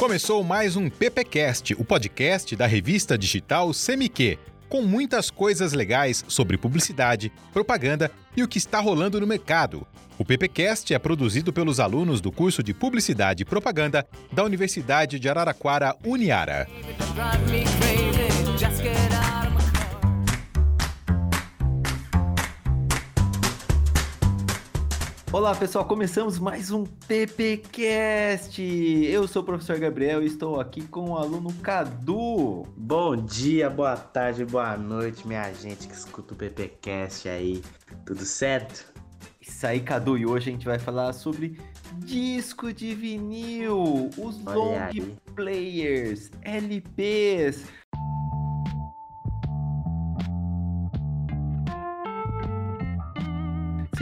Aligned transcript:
Começou 0.00 0.42
mais 0.42 0.76
um 0.76 0.88
PPcast, 0.88 1.74
o 1.74 1.84
podcast 1.84 2.56
da 2.56 2.66
revista 2.66 3.18
digital 3.18 3.70
Semiquê, 3.74 4.38
com 4.66 4.80
muitas 4.80 5.28
coisas 5.28 5.74
legais 5.74 6.24
sobre 6.26 6.56
publicidade, 6.56 7.30
propaganda 7.52 8.10
e 8.34 8.42
o 8.42 8.48
que 8.48 8.56
está 8.56 8.80
rolando 8.80 9.20
no 9.20 9.26
mercado. 9.26 9.86
O 10.16 10.24
PPcast 10.24 10.94
é 10.94 10.98
produzido 10.98 11.52
pelos 11.52 11.78
alunos 11.78 12.22
do 12.22 12.32
curso 12.32 12.62
de 12.62 12.72
Publicidade 12.72 13.42
e 13.42 13.44
Propaganda 13.44 14.06
da 14.32 14.42
Universidade 14.42 15.20
de 15.20 15.28
Araraquara, 15.28 15.94
Uniara. 16.02 16.66
Olá 25.32 25.54
pessoal, 25.54 25.84
começamos 25.84 26.40
mais 26.40 26.72
um 26.72 26.84
PPcast. 26.84 28.60
Eu 28.60 29.28
sou 29.28 29.42
o 29.42 29.44
professor 29.44 29.78
Gabriel 29.78 30.24
e 30.24 30.26
estou 30.26 30.58
aqui 30.58 30.82
com 30.88 31.10
o 31.10 31.16
aluno 31.16 31.52
Cadu. 31.62 32.64
Bom 32.76 33.14
dia, 33.14 33.70
boa 33.70 33.96
tarde, 33.96 34.44
boa 34.44 34.76
noite, 34.76 35.24
minha 35.28 35.52
gente 35.52 35.86
que 35.86 35.94
escuta 35.94 36.34
o 36.34 36.36
PPcast 36.36 37.28
aí. 37.28 37.62
Tudo 38.04 38.24
certo? 38.24 38.92
Isso 39.40 39.64
aí, 39.64 39.78
Cadu, 39.78 40.18
e 40.18 40.26
hoje 40.26 40.50
a 40.50 40.52
gente 40.52 40.66
vai 40.66 40.80
falar 40.80 41.12
sobre 41.12 41.60
disco 41.98 42.72
de 42.72 42.92
vinil, 42.92 44.10
os 44.18 44.44
Olha 44.44 44.56
long 44.56 44.78
aí. 44.78 45.16
players, 45.36 46.28
LPs. 46.42 47.66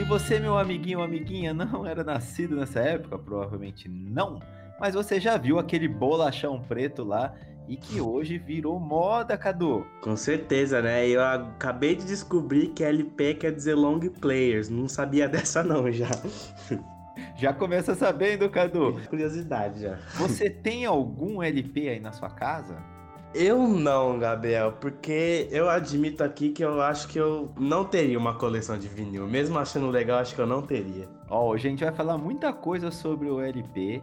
Você, 0.09 0.41
meu 0.41 0.57
amiguinho 0.57 1.01
ou 1.01 1.05
amiguinha, 1.05 1.53
não 1.53 1.87
era 1.87 2.03
nascido 2.03 2.57
nessa 2.57 2.81
época, 2.81 3.19
provavelmente 3.19 3.91
não, 3.91 4.41
mas 4.81 4.95
você 4.95 5.21
já 5.21 5.37
viu 5.37 5.59
aquele 5.59 5.87
bolachão 5.87 6.63
preto 6.63 7.05
lá 7.05 7.35
e 7.69 7.77
que 7.77 8.01
hoje 8.01 8.39
virou 8.39 8.81
moda, 8.81 9.37
Cadu. 9.37 9.87
Com 10.01 10.17
certeza, 10.17 10.81
né? 10.81 11.07
Eu 11.07 11.23
acabei 11.23 11.95
de 11.95 12.07
descobrir 12.07 12.69
que 12.69 12.83
LP 12.83 13.35
quer 13.35 13.53
dizer 13.53 13.75
long 13.75 14.01
players. 14.01 14.71
Não 14.71 14.89
sabia 14.89 15.29
dessa 15.29 15.63
não 15.63 15.93
já. 15.93 16.09
Já 17.37 17.53
começa 17.53 17.95
sabendo, 17.95 18.49
Cadu. 18.49 18.99
Curiosidade 19.11 19.83
já. 19.83 19.99
Você 20.15 20.49
tem 20.49 20.87
algum 20.87 21.43
LP 21.43 21.91
aí 21.91 22.01
na 22.01 22.13
sua 22.13 22.31
casa? 22.31 22.83
Eu 23.35 23.69
não, 23.69 24.19
Gabriel, 24.19 24.73
porque 24.81 25.49
eu 25.51 25.69
admito 25.69 26.25
aqui 26.25 26.49
que 26.49 26.65
eu 26.65 26.81
acho 26.81 27.07
que 27.09 27.19
eu 27.19 27.53
não 27.59 27.85
teria 27.85 28.19
uma 28.19 28.35
coleção 28.35 28.79
de 28.79 28.89
vinil. 28.89 29.27
Mesmo 29.27 29.59
achando 29.59 29.91
legal, 29.91 30.19
acho 30.19 30.35
que 30.35 30.41
eu 30.41 30.47
não 30.47 30.63
teria. 30.63 31.07
Ó, 31.29 31.49
hoje 31.49 31.69
a 31.69 31.71
gente 31.71 31.85
vai 31.85 31.93
falar 31.93 32.17
muita 32.17 32.53
coisa 32.55 32.91
sobre 32.91 33.29
o 33.29 33.41
LP. 33.41 34.01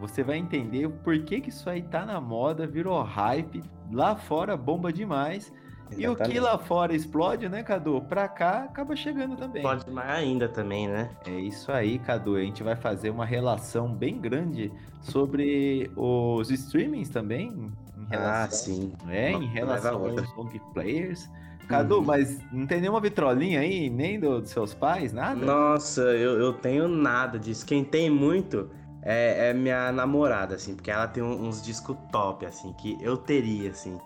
Você 0.00 0.24
vai 0.24 0.38
entender 0.38 0.86
o 0.86 0.90
porquê 0.90 1.40
que 1.40 1.50
isso 1.50 1.70
aí 1.70 1.82
tá 1.82 2.04
na 2.04 2.20
moda, 2.20 2.66
virou 2.66 3.00
hype. 3.00 3.62
Lá 3.92 4.16
fora 4.16 4.56
bomba 4.56 4.92
demais. 4.92 5.52
E 5.90 5.94
o 5.94 5.98
que 5.98 6.22
Exatamente. 6.22 6.40
lá 6.40 6.58
fora 6.58 6.94
explode, 6.94 7.48
né, 7.48 7.62
Cadu? 7.62 8.00
Pra 8.02 8.28
cá 8.28 8.64
acaba 8.64 8.96
chegando 8.96 9.36
também. 9.36 9.62
Pode 9.62 9.88
mais 9.90 10.10
ainda 10.10 10.48
também, 10.48 10.88
né? 10.88 11.10
É 11.26 11.30
isso 11.38 11.70
aí, 11.70 11.98
Cadu. 11.98 12.36
A 12.36 12.40
gente 12.40 12.62
vai 12.62 12.74
fazer 12.74 13.10
uma 13.10 13.24
relação 13.24 13.88
bem 13.94 14.18
grande 14.18 14.72
sobre 15.00 15.90
os 15.96 16.50
streamings 16.50 17.10
também. 17.10 17.48
Em 17.96 18.06
relação, 18.10 18.44
Ah, 18.44 18.48
sim. 18.50 18.92
É, 19.08 19.32
em 19.32 19.46
relação 19.46 20.04
aos 20.06 20.34
long 20.36 20.48
players. 20.72 21.28
Cadu, 21.68 21.96
Uhum. 21.98 22.04
mas 22.04 22.38
não 22.52 22.66
tem 22.66 22.80
nenhuma 22.80 23.00
vitrolinha 23.00 23.60
aí, 23.60 23.88
nem 23.88 24.20
do- 24.20 24.40
dos 24.40 24.50
seus 24.50 24.74
pais, 24.74 25.12
nada? 25.12 25.44
Nossa, 25.46 26.02
eu, 26.02 26.38
eu 26.38 26.52
tenho 26.52 26.86
nada 26.88 27.38
disso. 27.38 27.64
Quem 27.64 27.82
tem 27.84 28.10
muito 28.10 28.68
é, 29.02 29.50
é 29.50 29.54
minha 29.54 29.90
namorada, 29.92 30.54
assim, 30.56 30.74
porque 30.74 30.90
ela 30.90 31.06
tem 31.06 31.22
uns 31.22 31.62
discos 31.62 31.96
top, 32.12 32.44
assim, 32.44 32.72
que 32.74 32.98
eu 33.00 33.16
teria, 33.16 33.70
assim. 33.70 33.98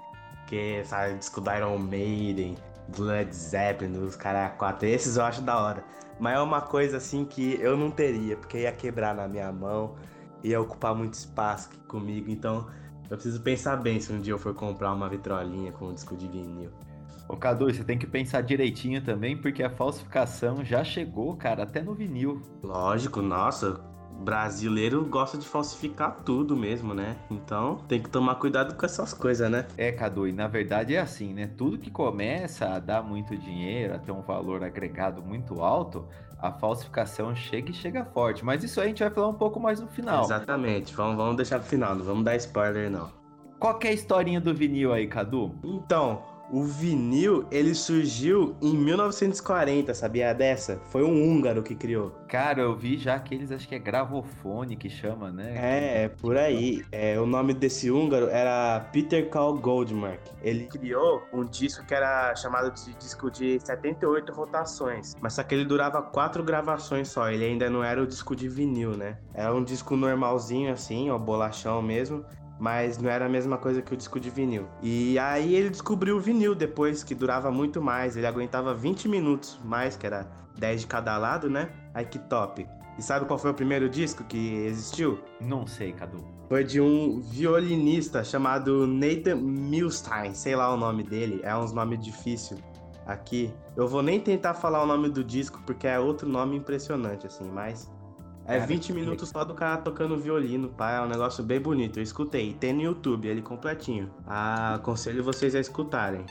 Que, 0.48 0.82
sabe, 0.84 1.18
disco 1.18 1.40
da 1.40 1.58
Iron 1.58 1.78
Maiden, 1.78 2.56
do 2.88 3.04
Led 3.04 3.34
Zeppelin, 3.34 3.92
dos 3.92 4.16
caras 4.16 4.56
quatro. 4.56 4.88
Esses 4.88 5.16
eu 5.16 5.24
acho 5.24 5.42
da 5.42 5.60
hora. 5.60 5.84
Mas 6.18 6.36
é 6.36 6.40
uma 6.40 6.60
coisa, 6.60 6.96
assim, 6.96 7.24
que 7.24 7.58
eu 7.60 7.76
não 7.76 7.90
teria, 7.90 8.36
porque 8.36 8.58
ia 8.58 8.72
quebrar 8.72 9.14
na 9.14 9.28
minha 9.28 9.52
mão, 9.52 9.94
ia 10.42 10.60
ocupar 10.60 10.94
muito 10.94 11.14
espaço 11.14 11.68
aqui 11.68 11.78
comigo. 11.86 12.30
Então, 12.30 12.66
eu 13.10 13.16
preciso 13.16 13.40
pensar 13.40 13.76
bem 13.76 14.00
se 14.00 14.12
um 14.12 14.18
dia 14.18 14.32
eu 14.32 14.38
for 14.38 14.54
comprar 14.54 14.92
uma 14.92 15.08
vitrolinha 15.08 15.70
com 15.72 15.86
um 15.86 15.94
disco 15.94 16.16
de 16.16 16.26
vinil. 16.26 16.70
Ô 17.28 17.36
Cadu, 17.36 17.66
você 17.66 17.84
tem 17.84 17.98
que 17.98 18.06
pensar 18.06 18.40
direitinho 18.40 19.04
também, 19.04 19.36
porque 19.36 19.62
a 19.62 19.68
falsificação 19.68 20.64
já 20.64 20.82
chegou, 20.82 21.36
cara, 21.36 21.64
até 21.64 21.82
no 21.82 21.94
vinil. 21.94 22.40
Lógico, 22.62 23.20
nossa, 23.20 23.80
brasileiro 24.18 25.04
gosta 25.04 25.38
de 25.38 25.46
falsificar 25.46 26.18
tudo 26.24 26.56
mesmo, 26.56 26.92
né? 26.92 27.16
Então 27.30 27.76
tem 27.88 28.02
que 28.02 28.10
tomar 28.10 28.34
cuidado 28.34 28.74
com 28.74 28.84
essas 28.84 29.14
coisas, 29.14 29.50
né? 29.50 29.66
É, 29.76 29.92
Cadu, 29.92 30.26
e 30.26 30.32
na 30.32 30.48
verdade 30.48 30.94
é 30.94 31.00
assim, 31.00 31.32
né? 31.32 31.48
Tudo 31.56 31.78
que 31.78 31.90
começa 31.90 32.66
a 32.66 32.78
dar 32.78 33.02
muito 33.02 33.36
dinheiro, 33.36 33.94
a 33.94 33.98
ter 33.98 34.12
um 34.12 34.22
valor 34.22 34.64
agregado 34.64 35.22
muito 35.22 35.62
alto, 35.62 36.06
a 36.40 36.52
falsificação 36.52 37.34
chega 37.34 37.70
e 37.70 37.74
chega 37.74 38.04
forte. 38.04 38.44
Mas 38.44 38.64
isso 38.64 38.80
aí 38.80 38.86
a 38.86 38.88
gente 38.88 39.02
vai 39.02 39.10
falar 39.10 39.28
um 39.28 39.34
pouco 39.34 39.60
mais 39.60 39.80
no 39.80 39.86
final. 39.88 40.24
Exatamente, 40.24 40.94
vamos, 40.94 41.16
vamos 41.16 41.36
deixar 41.36 41.60
pro 41.60 41.68
final, 41.68 41.94
não 41.94 42.04
vamos 42.04 42.24
dar 42.24 42.36
spoiler 42.36 42.90
não. 42.90 43.10
Qual 43.58 43.76
que 43.78 43.88
é 43.88 43.90
a 43.90 43.94
historinha 43.94 44.40
do 44.40 44.54
vinil 44.54 44.92
aí, 44.92 45.06
Cadu? 45.06 45.54
Então, 45.64 46.22
o 46.50 46.62
vinil, 46.62 47.46
ele 47.50 47.74
surgiu 47.74 48.56
em 48.60 48.76
1940, 48.76 49.92
sabia 49.94 50.32
dessa? 50.32 50.80
Foi 50.90 51.02
um 51.02 51.22
húngaro 51.22 51.62
que 51.62 51.74
criou. 51.74 52.10
Cara, 52.28 52.62
eu 52.62 52.76
vi 52.76 52.96
já 52.96 53.14
aqueles, 53.14 53.52
acho 53.52 53.68
que 53.68 53.74
é 53.74 53.78
gravofone 53.78 54.76
que 54.76 54.88
chama, 54.88 55.30
né? 55.30 55.54
É, 55.56 56.04
é 56.04 56.08
por 56.08 56.36
aí. 56.36 56.84
É, 56.90 57.20
o 57.20 57.26
nome 57.26 57.54
desse 57.54 57.90
húngaro 57.90 58.28
era 58.28 58.80
Peter 58.92 59.28
Carl 59.28 59.54
Goldmark. 59.54 60.20
Ele 60.42 60.66
criou 60.66 61.22
um 61.32 61.44
disco 61.44 61.84
que 61.84 61.94
era 61.94 62.34
chamado 62.36 62.72
de 62.72 62.94
disco 62.94 63.30
de 63.30 63.58
78 63.60 64.32
rotações. 64.32 65.14
Mas 65.20 65.34
só 65.34 65.42
que 65.42 65.54
ele 65.54 65.64
durava 65.64 66.02
quatro 66.02 66.42
gravações 66.42 67.08
só. 67.08 67.30
Ele 67.30 67.44
ainda 67.44 67.68
não 67.68 67.82
era 67.82 68.02
o 68.02 68.06
disco 68.06 68.34
de 68.34 68.48
vinil, 68.48 68.96
né? 68.96 69.18
Era 69.34 69.54
um 69.54 69.62
disco 69.62 69.96
normalzinho 69.96 70.72
assim, 70.72 71.10
ó, 71.10 71.18
bolachão 71.18 71.82
mesmo. 71.82 72.24
Mas 72.58 72.98
não 72.98 73.08
era 73.08 73.26
a 73.26 73.28
mesma 73.28 73.56
coisa 73.56 73.80
que 73.80 73.94
o 73.94 73.96
disco 73.96 74.18
de 74.18 74.30
vinil. 74.30 74.66
E 74.82 75.18
aí 75.18 75.54
ele 75.54 75.70
descobriu 75.70 76.16
o 76.16 76.20
vinil 76.20 76.54
depois, 76.54 77.04
que 77.04 77.14
durava 77.14 77.50
muito 77.50 77.80
mais. 77.80 78.16
Ele 78.16 78.26
aguentava 78.26 78.74
20 78.74 79.08
minutos 79.08 79.60
mais, 79.64 79.96
que 79.96 80.06
era 80.06 80.26
10 80.58 80.80
de 80.82 80.86
cada 80.86 81.16
lado, 81.16 81.48
né? 81.48 81.70
Aí 81.94 82.04
que 82.04 82.18
top. 82.18 82.66
E 82.98 83.02
sabe 83.02 83.26
qual 83.26 83.38
foi 83.38 83.52
o 83.52 83.54
primeiro 83.54 83.88
disco 83.88 84.24
que 84.24 84.64
existiu? 84.64 85.20
Não 85.40 85.66
sei, 85.66 85.92
Cadu. 85.92 86.24
Foi 86.48 86.64
de 86.64 86.80
um 86.80 87.20
violinista 87.20 88.24
chamado 88.24 88.86
Nathan 88.86 89.36
Milstein, 89.36 90.34
sei 90.34 90.56
lá 90.56 90.72
o 90.74 90.76
nome 90.76 91.04
dele, 91.04 91.40
é 91.44 91.56
uns 91.56 91.72
nomes 91.72 92.00
difíceis 92.00 92.60
aqui. 93.08 93.52
Eu 93.74 93.88
vou 93.88 94.02
nem 94.02 94.20
tentar 94.20 94.54
falar 94.54 94.82
o 94.82 94.86
nome 94.86 95.08
do 95.08 95.24
disco 95.24 95.60
porque 95.64 95.86
é 95.86 95.98
outro 95.98 96.28
nome 96.28 96.56
impressionante, 96.56 97.26
assim, 97.26 97.50
mas. 97.50 97.90
É 98.48 98.54
Cara, 98.54 98.66
20 98.66 98.86
que 98.86 98.92
minutos 98.94 99.28
só 99.28 99.44
do 99.44 99.54
cara 99.54 99.76
tocando 99.76 100.16
violino, 100.16 100.70
pá, 100.70 100.92
é 100.92 101.00
um 101.02 101.06
negócio 101.06 101.44
bem 101.44 101.60
bonito. 101.60 101.98
Eu 101.98 102.02
escutei, 102.02 102.54
tem 102.54 102.72
no 102.72 102.80
YouTube 102.80 103.28
ele 103.28 103.42
completinho. 103.42 104.10
Ah, 104.26 104.76
aconselho 104.76 105.22
vocês 105.22 105.54
a 105.54 105.60
escutarem. 105.60 106.24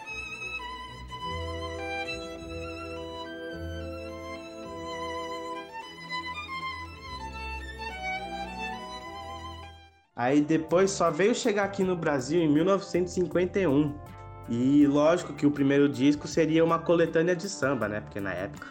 Aí 10.16 10.42
depois 10.42 10.90
só 10.90 11.12
veio 11.12 11.36
chegar 11.36 11.66
aqui 11.66 11.84
no 11.84 11.96
Brasil 11.96 12.42
em 12.42 12.50
1951. 12.50 13.94
E 14.50 14.88
lógico 14.88 15.34
que 15.34 15.46
o 15.46 15.52
primeiro 15.52 15.88
disco 15.88 16.28
seria 16.28 16.66
uma 16.66 16.80
coletânea 16.80 17.36
de 17.36 17.48
samba, 17.48 17.88
né? 17.88 18.02
Porque 18.02 18.20
na 18.20 18.34
época, 18.34 18.66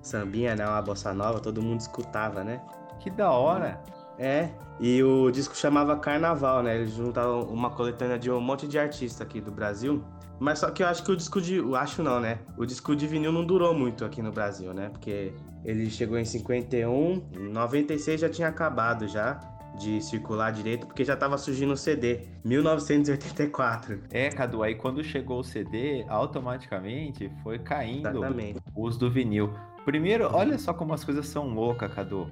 sambinha, 0.00 0.56
né? 0.56 0.66
Uma 0.66 0.80
bossa 0.80 1.12
nova, 1.12 1.40
todo 1.40 1.60
mundo 1.60 1.80
escutava, 1.80 2.42
né? 2.42 2.58
Que 3.06 3.10
da 3.10 3.30
hora. 3.30 3.80
É, 4.18 4.48
e 4.80 5.00
o 5.00 5.30
disco 5.30 5.56
chamava 5.56 5.96
Carnaval, 5.96 6.64
né? 6.64 6.74
Eles 6.74 6.90
juntavam 6.90 7.42
uma 7.42 7.70
coletânea 7.70 8.18
de 8.18 8.28
um 8.28 8.40
monte 8.40 8.66
de 8.66 8.80
artista 8.80 9.22
aqui 9.22 9.40
do 9.40 9.52
Brasil. 9.52 10.02
Mas 10.40 10.58
só 10.58 10.72
que 10.72 10.82
eu 10.82 10.88
acho 10.88 11.04
que 11.04 11.12
o 11.12 11.16
disco 11.16 11.40
de. 11.40 11.54
eu 11.54 11.76
Acho 11.76 12.02
não, 12.02 12.18
né? 12.18 12.40
O 12.58 12.66
disco 12.66 12.96
de 12.96 13.06
vinil 13.06 13.30
não 13.30 13.44
durou 13.44 13.72
muito 13.72 14.04
aqui 14.04 14.20
no 14.20 14.32
Brasil, 14.32 14.74
né? 14.74 14.88
Porque 14.88 15.32
ele 15.64 15.88
chegou 15.88 16.18
em 16.18 16.24
51, 16.24 17.22
em 17.32 17.48
96 17.48 18.20
já 18.20 18.28
tinha 18.28 18.48
acabado 18.48 19.06
já 19.06 19.38
de 19.78 20.00
circular 20.02 20.50
direito, 20.50 20.88
porque 20.88 21.04
já 21.04 21.14
tava 21.14 21.38
surgindo 21.38 21.74
o 21.74 21.76
CD, 21.76 22.22
1984. 22.44 24.00
É, 24.10 24.30
Cadu, 24.30 24.64
aí 24.64 24.74
quando 24.74 25.04
chegou 25.04 25.38
o 25.38 25.44
CD, 25.44 26.04
automaticamente 26.08 27.30
foi 27.44 27.60
caindo 27.60 28.08
Exatamente. 28.08 28.60
o 28.74 28.82
uso 28.82 28.98
do 28.98 29.08
vinil. 29.08 29.52
Primeiro, 29.84 30.28
olha 30.32 30.58
só 30.58 30.74
como 30.74 30.92
as 30.92 31.04
coisas 31.04 31.28
são 31.28 31.54
loucas, 31.54 31.94
Cadu. 31.94 32.28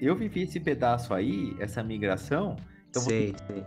Eu 0.00 0.14
vivi 0.16 0.42
esse 0.42 0.60
pedaço 0.60 1.14
aí, 1.14 1.56
essa 1.58 1.82
migração. 1.82 2.56
Então 2.90 3.02
você, 3.02 3.34
sei, 3.48 3.64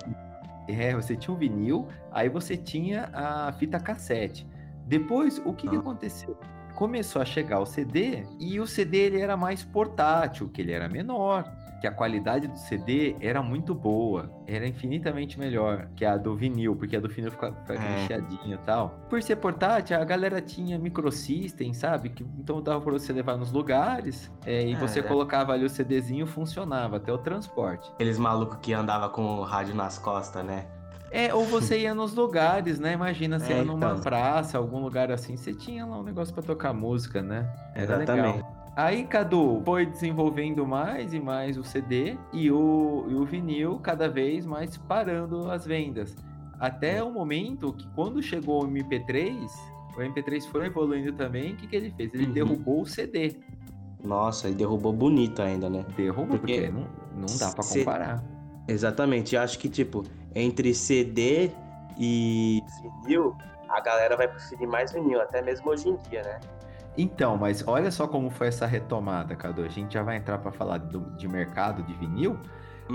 sei. 0.68 0.76
é, 0.76 0.96
você 0.96 1.16
tinha 1.16 1.34
o 1.34 1.38
vinil, 1.38 1.88
aí 2.12 2.30
você 2.30 2.56
tinha 2.56 3.10
a 3.14 3.52
fita 3.54 3.80
cassete. 3.80 4.48
Depois, 4.86 5.42
o 5.46 5.54
que, 5.54 5.68
que 5.68 5.76
Ah. 5.76 5.80
aconteceu? 5.80 6.38
Começou 6.76 7.22
a 7.22 7.26
chegar 7.26 7.60
o 7.60 7.66
CD 7.66 8.24
e 8.40 8.60
o 8.60 8.68
CD 8.68 8.98
ele 9.00 9.20
era 9.20 9.36
mais 9.36 9.64
portátil, 9.64 10.48
que 10.48 10.62
ele 10.62 10.72
era 10.72 10.88
menor. 10.88 11.44
Que 11.80 11.88
a 11.88 11.92
qualidade 11.92 12.48
do 12.48 12.58
CD 12.58 13.16
era 13.22 13.42
muito 13.42 13.76
boa, 13.76 14.32
era 14.48 14.68
infinitamente 14.68 15.38
melhor 15.40 15.88
que 15.96 16.04
a 16.06 16.18
do 16.18 16.36
vinil, 16.36 16.76
porque 16.76 16.96
a 16.96 17.00
do 17.00 17.08
vinil 17.08 17.30
fica, 17.32 17.54
fica 17.54 17.74
É. 17.76 18.08
e 18.48 18.58
tal. 18.66 18.90
Por 19.10 19.22
ser 19.22 19.36
portátil, 19.38 20.00
a 20.00 20.04
galera 20.04 20.42
tinha 20.42 20.78
microsystem, 20.80 21.74
sabe? 21.74 22.10
Que, 22.10 22.24
então 22.40 22.62
dava 22.62 22.82
pra 22.82 22.92
você 22.94 23.14
levar 23.14 23.38
nos 23.38 23.52
lugares 23.52 24.32
é, 24.46 24.66
e 24.66 24.74
É, 24.74 24.76
você 24.76 25.00
é. 25.00 25.04
colocava 25.04 25.54
ali 25.54 25.66
o 25.66 25.70
CDzinho, 25.70 26.26
funcionava 26.26 26.98
até 26.98 27.12
o 27.14 27.18
transporte. 27.18 27.92
Aqueles 27.94 28.18
malucos 28.18 28.58
que 28.62 28.74
andava 28.74 29.10
com 29.10 29.40
o 29.40 29.44
rádio 29.44 29.76
nas 29.76 29.98
costas, 30.00 30.44
né? 30.44 30.66
É, 31.10 31.34
ou 31.34 31.46
você 31.46 31.80
ia 31.80 31.96
nos 31.96 32.14
lugares, 32.14 32.80
né? 32.80 32.92
Imagina, 32.94 33.40
você 33.40 33.54
É, 33.54 33.58
ia 33.58 33.64
numa 33.64 33.92
então. 33.92 34.02
praça, 34.02 34.58
algum 34.58 34.80
lugar 34.80 35.10
assim, 35.10 35.38
você 35.38 35.54
tinha 35.54 35.86
lá 35.86 36.00
um 36.00 36.04
negócio 36.04 36.34
pra 36.34 36.44
tocar 36.44 36.74
música, 36.74 37.22
né? 37.22 37.50
Era 37.74 37.84
Exatamente. 38.04 38.36
legal. 38.38 38.57
Aí, 38.78 39.06
Cadu, 39.06 39.60
foi 39.66 39.88
desenvolvendo 39.88 40.64
mais 40.64 41.12
e 41.12 41.20
mais 41.20 41.58
o 41.58 41.64
CD 41.64 42.16
e 42.32 42.52
o, 42.52 43.06
e 43.10 43.16
o 43.16 43.26
vinil 43.26 43.80
cada 43.80 44.08
vez 44.08 44.46
mais 44.46 44.78
parando 44.78 45.50
as 45.50 45.66
vendas. 45.66 46.16
Até 46.60 47.02
o 47.04 47.12
momento 47.12 47.74
que 47.74 47.88
quando 47.96 48.22
chegou 48.22 48.64
o 48.64 48.68
MP3, 48.68 49.50
o 49.96 50.00
MP3 50.00 50.46
foi 50.46 50.68
evoluindo 50.68 51.12
também, 51.14 51.54
o 51.54 51.56
que, 51.56 51.66
que 51.66 51.76
ele 51.76 51.90
fez? 51.98 52.14
Ele 52.14 52.28
Uhum. 52.28 52.32
derrubou 52.34 52.82
o 52.82 52.86
CD. 52.86 53.36
Nossa, 54.04 54.48
ele 54.48 54.58
derrubou 54.58 54.94
bonito 54.94 55.42
ainda, 55.42 55.68
né? 55.72 55.84
Derrubou, 55.96 56.38
porque, 56.38 56.62
Porque 56.62 56.70
não, 56.70 56.88
não 57.16 57.38
dá 57.40 57.52
pra 57.52 57.64
cê- 57.64 57.80
comparar. 57.80 58.24
Exatamente. 58.68 59.36
Eu 59.36 59.42
acho 59.42 59.58
que, 59.58 59.70
tipo, 59.70 60.04
entre 60.36 60.72
CD 60.76 61.50
e 61.98 62.62
vinil, 63.04 63.36
a 63.70 63.82
galera 63.82 64.16
vai 64.16 64.28
preferir 64.28 64.68
mais 64.68 64.92
vinil, 64.92 65.20
até 65.20 65.42
mesmo 65.42 65.68
hoje 65.72 65.90
em 65.90 65.98
dia, 66.10 66.22
né? 66.22 66.40
Então, 66.98 67.38
mas 67.38 67.64
olha 67.68 67.92
só 67.92 68.08
como 68.08 68.30
foi 68.30 68.48
essa 68.48 68.66
retomada, 68.66 69.36
Cadu. 69.36 69.62
A 69.64 69.68
gente 69.70 69.94
já 69.94 70.02
vai 70.04 70.18
entrar 70.18 70.40
para 70.40 70.52
falar 70.52 70.80
do- 70.80 71.12
de 71.16 71.28
mercado 71.28 71.84
de 71.84 71.94
vinil. 71.94 72.38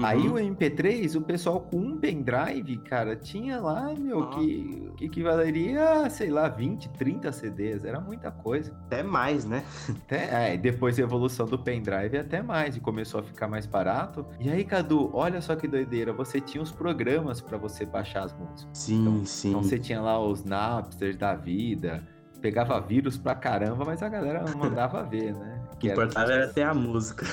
Aí 0.03 0.27
Uhum. 0.27 0.35
o 0.37 0.39
MP3, 0.39 1.15
o 1.17 1.21
pessoal 1.21 1.61
com 1.61 1.77
um 1.77 1.99
pendrive, 1.99 2.79
cara, 2.79 3.15
tinha 3.15 3.61
lá, 3.61 3.93
meu, 3.93 4.23
Ah. 4.23 4.27
que, 4.31 4.91
que 4.97 5.05
equivaleria, 5.05 6.07
a, 6.07 6.09
sei 6.09 6.31
lá, 6.31 6.49
20, 6.49 6.89
30 6.89 7.31
CDs. 7.31 7.85
Era 7.85 8.01
muita 8.01 8.31
coisa. 8.31 8.73
Até 8.87 9.03
mais, 9.03 9.45
né? 9.45 9.63
Até, 9.91 10.55
é, 10.55 10.57
depois 10.57 10.97
da 10.97 11.03
evolução 11.03 11.45
do 11.47 11.59
pendrive, 11.59 12.17
até 12.17 12.41
mais. 12.43 12.75
E 12.75 12.81
começou 12.81 13.21
a 13.21 13.23
ficar 13.23 13.47
mais 13.49 13.67
barato. 13.67 14.25
E 14.41 14.49
aí, 14.51 14.65
Cadu, 14.65 15.11
olha 15.13 15.43
só 15.43 15.55
que 15.55 15.69
doideira. 15.69 16.11
Você 16.15 16.41
tinha 16.41 16.63
os 16.63 16.73
programas 16.73 17.43
para 17.43 17.59
você 17.59 17.85
baixar 17.85 18.25
as 18.25 18.33
músicas. 18.33 18.67
Sim, 18.73 19.23
sim. 19.27 19.51
Então 19.51 19.63
você 19.63 19.79
tinha 19.79 20.01
lá 20.01 20.19
os 20.19 20.43
Napsters 20.43 21.19
da 21.19 21.35
vida. 21.35 22.03
Pegava 22.43 22.79
vírus 22.81 23.17
pra 23.17 23.35
caramba, 23.35 23.85
mas 23.85 24.03
a 24.03 24.09
galera 24.09 24.45
mandava 24.57 25.03
ver, 25.05 25.33
né? 25.35 25.61
O 25.73 25.77
Que 25.77 25.87
que 25.87 25.91
era- 25.93 26.03
importava 26.03 26.33
era 26.33 26.49
ter 26.49 26.63
a 26.65 26.75
música. 26.75 27.25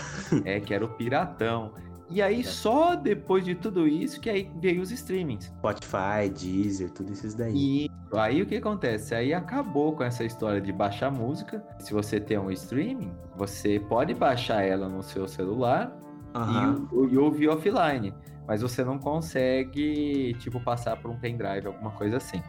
É, 0.46 0.60
que 0.60 0.74
era 0.74 0.86
o 0.86 0.90
piratão. 0.90 1.74
E 2.12 2.22
aí, 2.24 2.44
só 2.44 2.96
depois 2.96 3.44
de 3.46 3.54
tudo 3.54 3.88
isso, 3.88 4.20
que 4.20 4.30
aí 4.30 4.50
veio 4.60 4.82
os 4.82 4.90
streamings. 4.92 5.46
Spotify, 5.60 6.28
Deezer, 6.34 6.90
tudo 6.92 7.12
isso 7.12 7.38
daí. 7.38 7.54
E 7.56 7.90
aí 8.16 8.42
o 8.42 8.46
que 8.48 8.56
acontece? 8.58 9.14
Aí 9.14 9.32
acabou 9.34 9.94
com 9.96 10.04
essa 10.04 10.24
história 10.24 10.60
de 10.60 10.72
baixar 10.72 11.12
música. 11.12 11.64
Se 11.80 11.94
você 11.94 12.20
tem 12.20 12.38
um 12.40 12.50
streaming, 12.52 13.12
você 13.36 13.80
pode 13.80 14.16
baixar 14.16 14.64
ela 14.64 14.90
no 14.90 15.04
seu 15.04 15.28
celular 15.28 15.96
Aham. 16.34 16.88
e, 16.92 17.14
e 17.14 17.18
ouvir 17.20 17.48
offline. 17.50 18.12
Mas 18.48 18.64
você 18.64 18.84
não 18.84 18.98
consegue, 18.98 20.34
tipo, 20.40 20.60
passar 20.60 20.98
por 20.98 21.12
um 21.12 21.16
pendrive, 21.20 21.68
alguma 21.68 21.92
coisa 21.92 22.18
assim. 22.18 22.42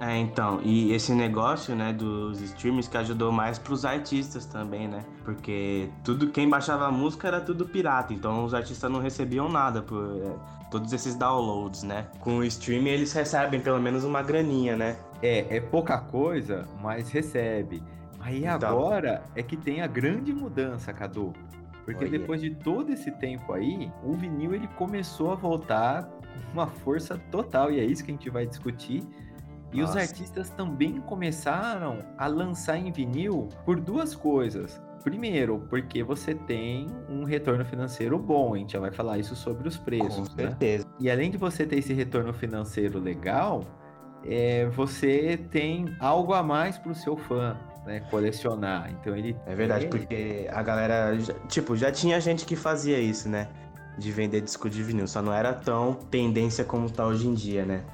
É, 0.00 0.16
então, 0.16 0.60
e 0.62 0.92
esse 0.92 1.12
negócio, 1.12 1.74
né, 1.74 1.92
dos 1.92 2.40
streams 2.40 2.88
que 2.88 2.96
ajudou 2.96 3.32
mais 3.32 3.58
pros 3.58 3.84
artistas 3.84 4.46
também, 4.46 4.86
né? 4.86 5.04
Porque 5.24 5.88
tudo, 6.04 6.28
quem 6.28 6.48
baixava 6.48 6.86
a 6.86 6.90
música 6.92 7.26
era 7.26 7.40
tudo 7.40 7.66
pirata, 7.66 8.14
então 8.14 8.44
os 8.44 8.54
artistas 8.54 8.88
não 8.90 9.00
recebiam 9.00 9.48
nada 9.48 9.82
por 9.82 10.22
é, 10.22 10.68
todos 10.70 10.92
esses 10.92 11.16
downloads, 11.16 11.82
né? 11.82 12.06
Com 12.20 12.38
o 12.38 12.44
streaming 12.44 12.90
eles 12.90 13.12
recebem 13.12 13.60
pelo 13.60 13.80
menos 13.80 14.04
uma 14.04 14.22
graninha, 14.22 14.76
né? 14.76 14.96
É, 15.20 15.56
é 15.56 15.60
pouca 15.60 15.98
coisa, 15.98 16.64
mas 16.80 17.10
recebe. 17.10 17.82
Aí 18.20 18.44
Então. 18.44 18.68
agora 18.68 19.24
é 19.34 19.42
que 19.42 19.56
tem 19.56 19.80
a 19.82 19.86
grande 19.88 20.32
mudança, 20.32 20.92
Cadu. 20.92 21.32
Porque 21.84 22.04
Olha. 22.04 22.18
depois 22.18 22.40
de 22.40 22.50
todo 22.50 22.92
esse 22.92 23.10
tempo 23.10 23.52
aí, 23.52 23.90
o 24.04 24.12
vinil 24.12 24.54
ele 24.54 24.68
começou 24.76 25.32
a 25.32 25.34
voltar 25.34 26.04
com 26.04 26.52
uma 26.52 26.66
força 26.66 27.18
total. 27.30 27.72
E 27.72 27.80
é 27.80 27.84
isso 27.84 28.04
que 28.04 28.10
a 28.10 28.14
gente 28.14 28.28
vai 28.28 28.46
discutir. 28.46 29.02
E 29.72 29.82
os 29.82 29.90
Nossa. 29.90 30.00
artistas 30.00 30.50
também 30.50 31.00
começaram 31.00 32.04
a 32.16 32.26
lançar 32.26 32.78
em 32.78 32.90
vinil 32.90 33.48
por 33.64 33.78
duas 33.78 34.14
coisas. 34.14 34.80
Primeiro, 35.04 35.64
porque 35.70 36.02
você 36.02 36.34
tem 36.34 36.86
um 37.08 37.24
retorno 37.24 37.64
financeiro 37.64 38.18
bom, 38.18 38.54
a 38.54 38.58
gente 38.58 38.72
já 38.72 38.80
vai 38.80 38.90
falar 38.90 39.18
isso 39.18 39.36
sobre 39.36 39.68
os 39.68 39.76
preços, 39.76 40.28
Com 40.28 40.36
né? 40.36 40.48
certeza. 40.48 40.86
E 40.98 41.10
além 41.10 41.30
de 41.30 41.36
você 41.36 41.64
ter 41.66 41.78
esse 41.78 41.92
retorno 41.92 42.32
financeiro 42.32 42.98
legal, 42.98 43.64
é, 44.24 44.66
você 44.66 45.38
tem 45.50 45.94
algo 46.00 46.32
a 46.32 46.42
mais 46.42 46.76
para 46.78 46.92
o 46.92 46.94
seu 46.94 47.16
fã, 47.16 47.56
né? 47.86 48.00
Colecionar. 48.10 48.90
Então 48.90 49.16
ele 49.16 49.36
É 49.46 49.54
verdade, 49.54 49.86
porque 49.86 50.48
a 50.50 50.62
galera, 50.62 51.16
tipo, 51.48 51.76
já 51.76 51.92
tinha 51.92 52.20
gente 52.20 52.44
que 52.44 52.56
fazia 52.56 52.98
isso, 52.98 53.28
né? 53.28 53.48
De 53.96 54.10
vender 54.12 54.40
disco 54.40 54.68
de 54.68 54.82
vinil, 54.82 55.06
só 55.06 55.22
não 55.22 55.32
era 55.32 55.52
tão 55.52 55.94
tendência 55.94 56.64
como 56.64 56.90
tá 56.90 57.06
hoje 57.06 57.26
em 57.28 57.34
dia, 57.34 57.64
né? 57.64 57.84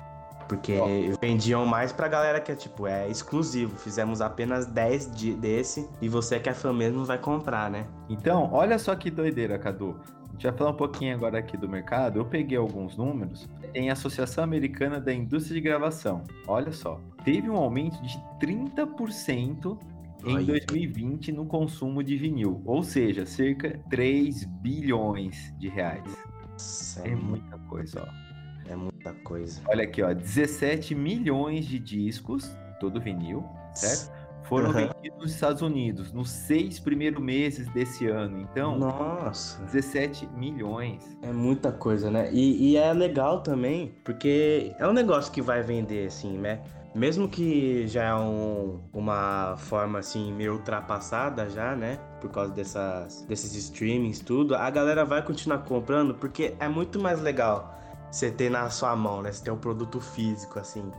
Porque 0.48 0.78
Ó. 0.78 0.86
vendiam 1.20 1.64
mais 1.64 1.92
pra 1.92 2.06
galera 2.08 2.40
que 2.40 2.52
é 2.52 2.54
tipo, 2.54 2.86
é 2.86 3.08
exclusivo. 3.08 3.76
Fizemos 3.78 4.20
apenas 4.20 4.66
10 4.66 5.10
de- 5.14 5.34
desse 5.34 5.88
e 6.02 6.08
você 6.08 6.38
que 6.38 6.48
é 6.48 6.54
fã 6.54 6.72
mesmo 6.72 7.04
vai 7.04 7.18
comprar, 7.18 7.70
né? 7.70 7.86
Então, 8.08 8.50
olha 8.52 8.78
só 8.78 8.94
que 8.94 9.10
doideira, 9.10 9.58
Cadu. 9.58 9.98
A 10.28 10.32
gente 10.34 10.42
vai 10.48 10.52
falar 10.52 10.70
um 10.70 10.76
pouquinho 10.76 11.14
agora 11.14 11.38
aqui 11.38 11.56
do 11.56 11.68
mercado. 11.68 12.18
Eu 12.18 12.24
peguei 12.24 12.58
alguns 12.58 12.96
números. 12.96 13.48
Tem 13.72 13.88
a 13.88 13.92
Associação 13.92 14.42
Americana 14.42 15.00
da 15.00 15.14
Indústria 15.14 15.54
de 15.54 15.60
Gravação. 15.60 16.24
Olha 16.46 16.72
só. 16.72 17.00
Teve 17.24 17.48
um 17.48 17.56
aumento 17.56 18.02
de 18.02 18.18
30% 18.40 19.78
em 20.26 20.34
Olha. 20.36 20.44
2020 20.46 21.30
no 21.32 21.46
consumo 21.46 22.02
de 22.02 22.16
vinil. 22.16 22.60
Ou 22.64 22.82
seja, 22.82 23.24
cerca 23.26 23.68
de 23.70 23.78
3 23.88 24.44
bilhões 24.44 25.54
de 25.58 25.68
reais. 25.68 26.02
Nossa, 26.50 27.06
É 27.06 27.14
muita 27.14 27.56
coisa, 27.68 28.02
ó. 28.02 28.23
É 28.68 28.76
muita 28.76 29.12
coisa. 29.24 29.60
Olha 29.68 29.84
aqui, 29.84 30.02
ó, 30.02 30.12
17 30.12 30.94
milhões 30.94 31.66
de 31.66 31.78
discos, 31.78 32.50
todo 32.80 33.00
vinil, 33.00 33.44
certo? 33.74 34.12
Foram 34.44 34.68
Aham. 34.70 34.90
vendidos 35.00 35.18
nos 35.18 35.30
Estados 35.32 35.62
Unidos 35.62 36.12
nos 36.12 36.28
seis 36.28 36.78
primeiros 36.78 37.22
meses 37.22 37.66
desse 37.70 38.06
ano. 38.06 38.38
Então, 38.42 38.78
Nossa, 38.78 39.62
17 39.64 40.28
milhões. 40.36 41.16
é 41.22 41.32
muita 41.32 41.72
coisa, 41.72 42.10
né? 42.10 42.28
E, 42.30 42.72
e 42.72 42.76
é 42.76 42.92
legal 42.92 43.40
também, 43.42 43.94
porque 44.04 44.74
é 44.78 44.86
um 44.86 44.92
negócio 44.92 45.32
que 45.32 45.40
vai 45.40 45.62
vender, 45.62 46.08
assim, 46.08 46.36
né? 46.36 46.60
Mesmo 46.94 47.26
que 47.28 47.86
já 47.88 48.04
é 48.04 48.14
um- 48.14 48.80
uma 48.92 49.56
forma, 49.56 49.98
assim, 49.98 50.30
meio 50.32 50.52
ultrapassada 50.52 51.48
já, 51.48 51.74
né? 51.74 51.98
Por 52.20 52.30
causa 52.30 52.52
dessas, 52.52 53.22
desses 53.22 53.54
streamings, 53.54 54.20
tudo, 54.20 54.54
a 54.54 54.68
galera 54.70 55.04
vai 55.06 55.22
continuar 55.22 55.58
comprando, 55.60 56.14
porque 56.14 56.54
é 56.60 56.68
muito 56.68 57.00
mais 57.00 57.20
legal 57.20 57.74
você 58.14 58.30
ter 58.30 58.50
na 58.50 58.70
sua 58.70 58.94
mão, 58.94 59.22
né? 59.22 59.32
Você 59.32 59.42
ter 59.44 59.50
um 59.50 59.56
produto 59.58 60.00
físico, 60.00 60.58
assim. 60.58 60.90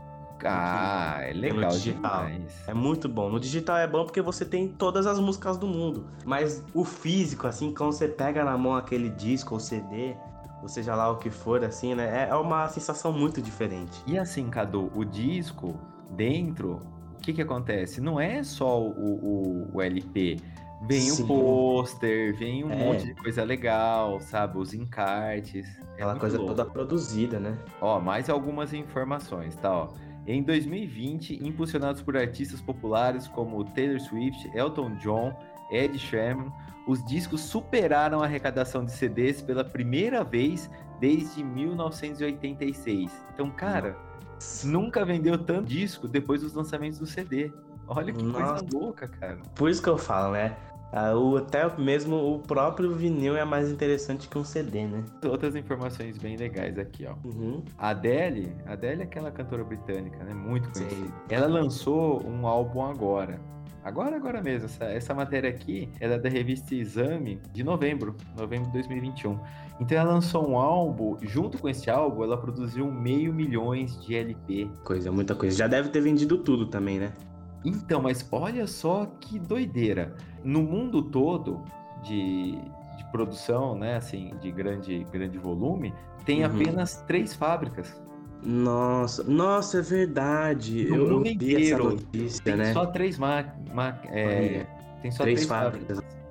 Ah, 0.43 1.17
é 1.21 1.31
legal 1.33 1.71
digital. 1.71 2.25
demais. 2.25 2.53
É 2.67 2.73
muito 2.73 3.07
bom. 3.07 3.29
No 3.29 3.39
digital 3.39 3.77
é 3.77 3.87
bom 3.87 4.03
porque 4.03 4.21
você 4.21 4.43
tem 4.45 4.67
todas 4.67 5.07
as 5.07 5.19
músicas 5.19 5.57
do 5.57 5.65
mundo. 5.65 6.07
Mas 6.25 6.61
o 6.73 6.83
físico, 6.83 7.47
assim, 7.47 7.73
quando 7.73 7.93
você 7.93 8.07
pega 8.07 8.43
na 8.43 8.57
mão 8.57 8.75
aquele 8.75 9.09
disco 9.09 9.53
ou 9.53 9.59
CD, 9.59 10.15
ou 10.61 10.67
seja 10.67 10.93
lá 10.93 11.09
o 11.09 11.15
que 11.17 11.29
for, 11.29 11.63
assim, 11.63 11.95
né? 11.95 12.25
É 12.25 12.29
é 12.29 12.35
uma 12.35 12.67
sensação 12.67 13.11
muito 13.13 13.41
diferente. 13.41 14.03
E 14.05 14.17
assim, 14.19 14.49
Cadu, 14.49 14.91
o 14.93 15.05
disco 15.05 15.79
dentro, 16.11 16.81
o 17.17 17.21
que 17.21 17.33
que 17.33 17.41
acontece? 17.41 18.01
Não 18.01 18.19
é 18.19 18.43
só 18.43 18.79
o, 18.79 18.89
o- 18.91 19.69
o 19.73 19.81
LP. 19.81 20.37
Vem 20.87 21.01
Sim. 21.01 21.23
o 21.23 21.27
pôster, 21.27 22.35
vem 22.35 22.63
um 22.63 22.71
É. 22.71 22.75
monte 22.75 23.05
de 23.05 23.13
coisa 23.15 23.43
legal, 23.43 24.19
sabe? 24.19 24.57
Os 24.57 24.73
encartes. 24.73 25.65
É 25.79 25.93
Aquela 25.93 26.15
coisa 26.17 26.37
louco. 26.37 26.53
toda 26.53 26.69
produzida, 26.69 27.39
né? 27.39 27.57
Ó, 27.81 27.99
mais 27.99 28.29
algumas 28.29 28.73
informações, 28.73 29.55
tá? 29.55 29.71
Ó. 29.71 29.89
Em 30.27 30.41
2020, 30.43 31.39
impulsionados 31.47 32.01
por 32.01 32.17
artistas 32.17 32.59
populares 32.61 33.27
como 33.27 33.63
Taylor 33.63 33.99
Swift, 33.99 34.49
Elton 34.55 34.95
John, 34.95 35.33
Ed 35.71 35.97
Sheeran, 35.97 36.51
os 36.87 37.03
discos 37.05 37.41
superaram 37.41 38.21
a 38.21 38.25
arrecadação 38.25 38.83
de 38.85 38.91
CDs 38.91 39.41
pela 39.41 39.63
primeira 39.63 40.23
vez 40.23 40.69
desde 40.99 41.43
1986. 41.43 43.11
Então, 43.33 43.49
cara, 43.49 43.97
nunca 44.63 45.03
vendeu 45.05 45.37
tanto 45.37 45.67
disco 45.67 46.07
depois 46.07 46.41
dos 46.41 46.53
lançamentos 46.53 46.99
do 46.99 47.05
CD. 47.05 47.51
Olha 47.87 48.11
que 48.11 48.23
Nossa. 48.23 48.63
coisa 48.63 48.65
louca, 48.77 49.07
cara. 49.07 49.37
Por 49.55 49.69
isso 49.69 49.81
que 49.81 49.89
eu 49.89 49.97
falo, 49.97 50.33
né? 50.33 50.55
Ah, 50.95 51.11
até 51.37 51.77
mesmo 51.77 52.15
o 52.15 52.39
próprio 52.39 52.95
vinil 52.95 53.35
é 53.35 53.43
mais 53.43 53.69
interessante 53.69 54.29
que 54.29 54.37
um 54.37 54.45
CD, 54.45 54.87
né? 54.87 55.03
Outras 55.25 55.53
informações 55.53 56.17
bem 56.17 56.37
legais 56.37 56.79
aqui, 56.79 57.05
ó. 57.05 57.15
Uhum. 57.27 57.61
A 57.77 57.89
Adele, 57.89 58.55
a 58.65 58.71
Adele 58.71 59.01
é 59.01 59.03
aquela 59.03 59.29
cantora 59.29 59.61
britânica, 59.65 60.23
né? 60.23 60.33
Muito 60.33 60.71
conhecida. 60.71 61.13
Ela 61.29 61.47
lançou 61.47 62.25
um 62.25 62.47
álbum 62.47 62.81
agora. 62.81 63.41
Agora, 63.83 64.15
agora 64.15 64.41
mesmo. 64.41 64.67
Essa, 64.67 64.85
essa 64.85 65.13
matéria 65.13 65.49
aqui 65.49 65.89
é 65.99 66.17
da 66.17 66.29
revista 66.29 66.73
Exame 66.73 67.41
de 67.51 67.61
novembro, 67.61 68.15
novembro 68.37 68.67
de 68.67 68.73
2021. 68.75 69.37
Então 69.81 69.97
ela 69.97 70.13
lançou 70.13 70.49
um 70.49 70.57
álbum, 70.57 71.17
junto 71.21 71.57
com 71.57 71.67
esse 71.67 71.89
álbum, 71.89 72.23
ela 72.23 72.37
produziu 72.37 72.89
meio 72.89 73.33
milhões 73.33 73.99
de 74.01 74.15
LP. 74.15 74.69
Coisa, 74.85 75.11
muita 75.11 75.35
coisa. 75.35 75.57
Já 75.57 75.67
deve 75.67 75.89
ter 75.89 75.99
vendido 75.99 76.37
tudo 76.37 76.67
também, 76.67 76.99
né? 76.99 77.11
Então, 77.65 78.01
mas 78.01 78.25
olha 78.31 78.67
só 78.67 79.05
que 79.19 79.39
doideira. 79.39 80.15
No 80.43 80.61
mundo 80.61 81.01
todo 81.01 81.63
de, 82.03 82.51
de 82.97 83.11
produção, 83.11 83.75
né, 83.75 83.95
assim, 83.97 84.33
de 84.39 84.51
grande, 84.51 85.03
grande 85.11 85.37
volume, 85.39 85.93
tem 86.23 86.45
Uhum. 86.45 86.51
apenas 86.53 87.01
três 87.07 87.33
fábricas. 87.33 87.99
Nossa, 88.43 89.23
nossa, 89.23 89.79
é 89.79 89.81
verdade. 89.81 90.85
No 90.85 90.95
eu, 90.97 91.03
mundo 91.07 91.23
vi 91.23 91.31
inteiro, 91.33 91.87
essa 91.87 91.95
notícia, 91.95 92.43
Tem 92.43 92.55
né? 92.57 92.73
só 92.73 92.85
três 92.85 93.17
ma 93.17 93.43
ma- 93.73 93.99
é, 94.11 94.67
tem 95.01 95.09
só 95.09 95.23
três 95.23 95.39
três, 95.39 95.45
fábricas. 95.49 95.97
fábricas. 95.97 96.24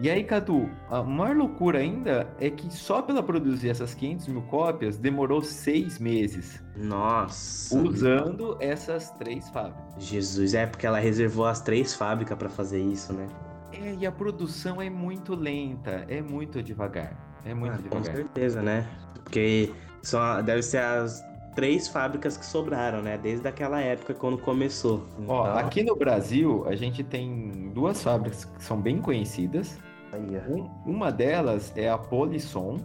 E 0.00 0.10
aí, 0.10 0.24
Cadu, 0.24 0.68
a 0.90 1.02
maior 1.04 1.36
loucura 1.36 1.78
ainda 1.78 2.26
é 2.40 2.50
que 2.50 2.68
só 2.74 3.00
pela 3.00 3.22
produzir 3.22 3.68
essas 3.68 3.94
500 3.94 4.26
mil 4.26 4.42
cópias 4.42 4.96
demorou 4.96 5.40
seis 5.40 6.00
meses 6.00 6.60
Nossa. 6.76 7.78
usando 7.78 8.56
essas 8.60 9.10
três 9.12 9.48
fábricas. 9.50 10.04
Jesus, 10.04 10.52
é 10.54 10.66
porque 10.66 10.84
ela 10.84 10.98
reservou 10.98 11.46
as 11.46 11.60
três 11.60 11.94
fábricas 11.94 12.36
pra 12.36 12.48
fazer 12.48 12.80
isso, 12.80 13.12
né? 13.12 13.26
É, 13.72 13.94
e 13.94 14.04
a 14.06 14.10
produção 14.10 14.82
é 14.82 14.90
muito 14.90 15.34
lenta, 15.34 16.04
é 16.08 16.20
muito 16.20 16.60
devagar. 16.60 17.12
É 17.44 17.54
muito 17.54 17.74
Ah, 17.74 17.76
com 17.76 17.82
devagar. 18.00 18.16
certeza, 18.16 18.62
né? 18.62 18.86
Porque 19.22 19.72
só 20.02 20.40
deve 20.42 20.62
ser 20.62 20.78
as 20.78 21.22
três 21.54 21.88
fábricas 21.88 22.36
que 22.36 22.44
sobraram, 22.44 23.00
né? 23.02 23.16
Desde 23.18 23.46
aquela 23.46 23.80
época 23.80 24.14
quando 24.14 24.38
começou. 24.38 25.04
Ó, 25.28 25.48
Então, 25.48 25.58
aqui 25.58 25.82
no 25.82 25.94
Brasil, 25.96 26.64
a 26.66 26.74
gente 26.74 27.02
tem 27.04 27.70
duas 27.74 28.02
fábricas 28.02 28.44
que 28.44 28.62
são 28.64 28.80
bem 28.80 29.00
conhecidas. 29.00 29.78
aí, 30.12 30.26
ó. 30.48 30.52
Um- 30.52 30.70
uma 30.86 31.10
delas 31.10 31.72
é 31.76 31.88
a 31.88 31.98
Polisson, 31.98 32.76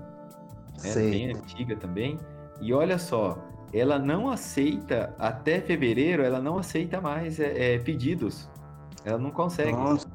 né, 0.83 0.93
bem 0.95 1.31
antiga 1.31 1.75
também. 1.75 2.17
E 2.61 2.73
olha 2.73 2.97
só, 2.97 3.37
ela 3.73 3.99
não 3.99 4.29
aceita, 4.29 5.13
até 5.19 5.61
fevereiro, 5.61 6.23
ela 6.23 6.39
não 6.41 6.57
aceita 6.57 6.99
mais 6.99 7.39
é, 7.39 7.75
é, 7.75 7.79
pedidos. 7.79 8.49
Ela 9.05 9.17
não 9.17 9.31
consegue. 9.31 9.71
Nossa. 9.73 10.07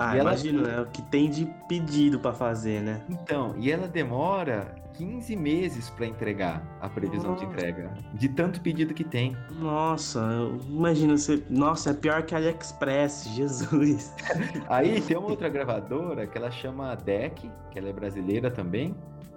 Ah, 0.00 0.16
E 0.16 0.18
ela- 0.20 0.30
imagino, 0.30 0.62
né? 0.62 0.80
O 0.80 0.86
que 0.86 1.02
tem 1.02 1.28
de 1.28 1.46
pedido 1.68 2.18
pra 2.18 2.32
fazer, 2.32 2.80
né? 2.82 3.02
Então, 3.08 3.54
e 3.58 3.70
ela 3.70 3.86
demora 3.86 4.74
15 4.94 5.36
meses 5.36 5.90
para 5.90 6.06
entregar 6.06 6.62
a 6.80 6.88
previsão 6.88 7.34
de 7.34 7.42
Nossa. 7.44 7.54
entrega, 7.54 7.90
de 8.14 8.28
tanto 8.30 8.60
pedido 8.60 8.94
que 8.94 9.04
tem. 9.04 9.36
Nossa, 9.58 10.18
eu 10.20 10.58
imagino 10.68 11.16
você. 11.18 11.42
Nossa, 11.50 11.90
é 11.90 11.94
pior 11.94 12.22
que 12.22 12.34
a 12.34 12.38
AliExpress, 12.38 13.28
Jesus. 13.36 14.14
Aí 14.68 15.00
tem 15.02 15.16
uma 15.16 15.28
outra 15.28 15.48
gravadora 15.48 16.26
que 16.26 16.36
ela 16.38 16.50
chama 16.50 16.94
DEC, 16.96 17.50
que 17.70 17.78
ela 17.78 17.88
é 17.88 17.92
brasileira 17.92 18.50
também. 18.50 18.94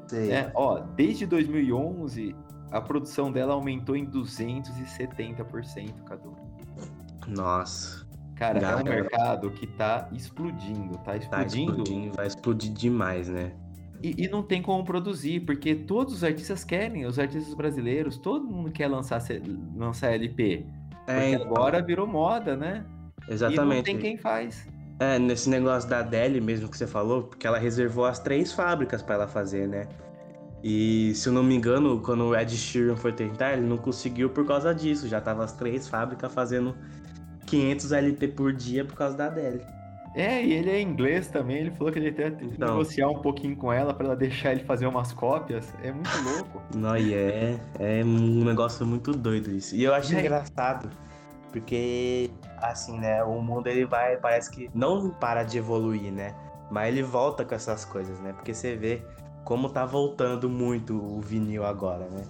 Sei. 0.07 0.31
É, 0.31 0.51
ó, 0.55 0.79
desde 0.95 1.25
2011 1.25 2.35
a 2.71 2.81
produção 2.81 3.31
dela 3.31 3.53
aumentou 3.53 3.95
em 3.95 4.05
270%, 4.05 6.03
Cadu. 6.05 6.35
Nossa, 7.27 8.02
Cara, 8.35 8.59
é 8.59 8.75
um 8.75 8.83
mercado 8.83 9.51
que 9.51 9.67
tá 9.67 10.09
explodindo, 10.11 10.97
tá 10.99 11.17
tá 11.29 11.45
explodindo. 11.45 11.83
explodindo, 11.83 12.13
vai 12.15 12.27
explodir 12.27 12.71
demais, 12.73 13.29
né? 13.29 13.53
E, 14.01 14.25
e 14.25 14.27
não 14.29 14.43
tem 14.43 14.61
como 14.61 14.83
produzir, 14.83 15.41
porque 15.45 15.75
todos 15.75 16.13
os 16.13 16.23
artistas 16.23 16.63
querem, 16.63 17.05
os 17.05 17.17
artistas 17.17 17.53
brasileiros, 17.53 18.17
todo 18.17 18.45
mundo 18.49 18.71
quer 18.71 18.87
lançar, 18.87 19.21
lançar 19.75 20.11
LP. 20.13 20.67
Porque 21.05 21.21
É, 21.21 21.29
então, 21.29 21.47
agora 21.47 21.81
virou 21.81 22.07
moda, 22.07 22.55
né? 22.57 22.85
E 23.47 23.59
não 23.59 23.81
exatamente. 23.81 23.83
tem 23.83 23.97
quem 23.97 24.17
faz. 24.17 24.67
É, 24.99 25.19
nesse 25.19 25.49
negócio 25.49 25.89
da 25.89 25.99
Adele 25.99 26.39
mesmo 26.41 26.69
que 26.69 26.77
você 26.77 26.87
falou, 26.87 27.23
porque 27.23 27.45
ela 27.47 27.57
reservou 27.57 28.05
as 28.05 28.19
três 28.19 28.53
fábricas 28.53 29.01
pra 29.01 29.15
ela 29.15 29.27
fazer, 29.27 29.67
né? 29.67 29.87
E 30.63 31.13
se 31.15 31.27
eu 31.29 31.33
não 31.33 31.43
me 31.43 31.55
engano, 31.55 32.01
quando 32.01 32.25
o 32.25 32.35
Ed 32.35 32.55
Sheeran 32.55 32.95
foi 32.95 33.11
tentar, 33.13 33.53
ele 33.53 33.67
não 33.67 33.77
conseguiu 33.77 34.29
por 34.29 34.45
causa 34.45 34.73
disso. 34.73 35.07
Já 35.07 35.19
tava 35.21 35.43
as 35.43 35.53
três 35.53 35.87
fábricas 35.89 36.33
fazendo 36.33 36.75
500 37.53 37.91
LP 37.91 38.27
por 38.29 38.51
dia 38.53 38.83
por 38.83 38.95
causa 38.95 39.15
da 39.15 39.27
Adele. 39.27 39.61
É, 40.15 40.43
e 40.45 40.53
ele 40.53 40.69
é 40.69 40.79
inglês 40.81 41.27
também, 41.27 41.57
ele 41.57 41.71
falou 41.71 41.91
que 41.91 41.97
ele 41.97 42.09
até 42.09 42.29
tem 42.29 42.49
que 42.49 42.55
Então. 42.55 42.67
negociar 42.69 43.07
um 43.09 43.19
pouquinho 43.21 43.55
com 43.55 43.73
ela 43.73 43.93
pra 43.93 44.05
ela 44.05 44.15
deixar 44.15 44.51
ele 44.51 44.63
fazer 44.63 44.85
umas 44.85 45.11
cópias. 45.11 45.73
É 45.81 45.91
muito 45.91 46.09
louco. 46.23 46.61
Não, 46.75 46.95
e 46.95 47.13
é, 47.13 47.59
é 47.79 48.03
um 48.03 48.43
negócio 48.43 48.85
muito 48.85 49.11
doido 49.11 49.49
isso. 49.51 49.75
E 49.75 49.83
eu 49.83 49.93
acho 49.93 50.15
aí? 50.15 50.21
engraçado, 50.21 50.89
porque, 51.51 52.29
assim, 52.57 52.99
né, 52.99 53.23
o 53.23 53.41
mundo 53.41 53.67
ele 53.67 53.85
vai, 53.85 54.17
parece 54.17 54.51
que 54.51 54.69
não 54.73 55.09
para 55.09 55.43
de 55.43 55.57
evoluir, 55.57 56.11
né? 56.11 56.35
Mas 56.69 56.89
ele 56.89 57.01
volta 57.03 57.43
com 57.45 57.55
essas 57.55 57.83
coisas, 57.85 58.19
né? 58.19 58.33
Porque 58.33 58.53
você 58.53 58.75
vê 58.75 59.01
como 59.43 59.69
tá 59.69 59.85
voltando 59.85 60.47
muito 60.49 60.95
o 60.95 61.19
vinil 61.21 61.65
agora, 61.65 62.07
né? 62.09 62.23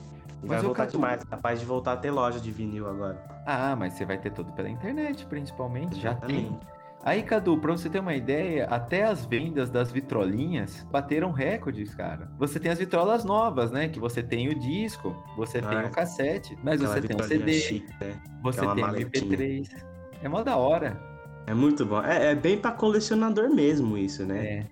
Vai 0.44 0.58
Mas, 0.58 0.64
voltar 0.66 0.86
Cadu- 0.86 0.92
demais, 0.98 1.24
capaz 1.24 1.60
de 1.60 1.66
voltar 1.66 1.94
a 1.94 1.98
ter 1.98 2.12
loja 2.12 2.40
de 2.40 2.52
vinil 2.52 2.90
agora. 2.90 3.18
Ah, 3.46 3.76
mas 3.76 3.94
você 3.94 4.06
vai 4.06 4.18
ter 4.18 4.32
tudo 4.32 4.52
pela 4.52 4.70
internet, 4.70 5.26
principalmente. 5.26 6.00
Já 6.00 6.14
tem. 6.16 6.40
Exatamente. 6.40 6.68
Aí, 7.06 7.22
Cadu, 7.22 7.58
pra 7.58 7.72
você 7.74 7.90
ter 7.90 8.00
uma 8.00 8.14
ideia, 8.16 8.66
até 8.68 9.04
as 9.04 9.26
vendas 9.26 9.70
das 9.70 9.92
vitrolinhas 9.92 10.88
bateram 10.90 11.32
recordes, 11.32 11.94
cara. 11.94 12.30
Você 12.38 12.60
tem 12.62 12.72
as 12.72 12.80
vitrolas 12.80 13.26
novas, 13.26 13.72
né? 13.72 13.90
Que 13.90 14.00
você 14.00 14.24
tem 14.24 14.48
o 14.48 14.58
disco, 14.58 15.14
você 15.36 15.62
tem 15.62 15.78
Ah, 15.80 15.86
o 15.88 15.92
cassete, 15.92 16.58
mas 16.64 16.76
Aquela 16.82 16.96
você 16.96 17.08
tem 17.08 17.16
o 17.18 17.20
vitrolinha 17.24 17.46
CD, 17.48 17.60
chique, 17.60 17.94
né? 18.00 18.22
você 18.42 18.60
aquela 18.60 18.76
tem 18.76 18.84
o 18.84 18.88
maletinha. 18.88 19.38
MP3. 19.38 19.86
É 20.22 20.30
mó 20.30 20.44
da 20.44 20.56
hora. 20.56 20.98
É 21.46 21.54
muito 21.54 21.86
bom. 21.86 22.02
É, 22.02 22.32
é 22.32 22.36
bem 22.36 22.58
pra 22.58 22.72
colecionador 22.72 23.50
mesmo 23.54 23.98
isso, 23.98 24.26
né? 24.26 24.46
É. 24.46 24.66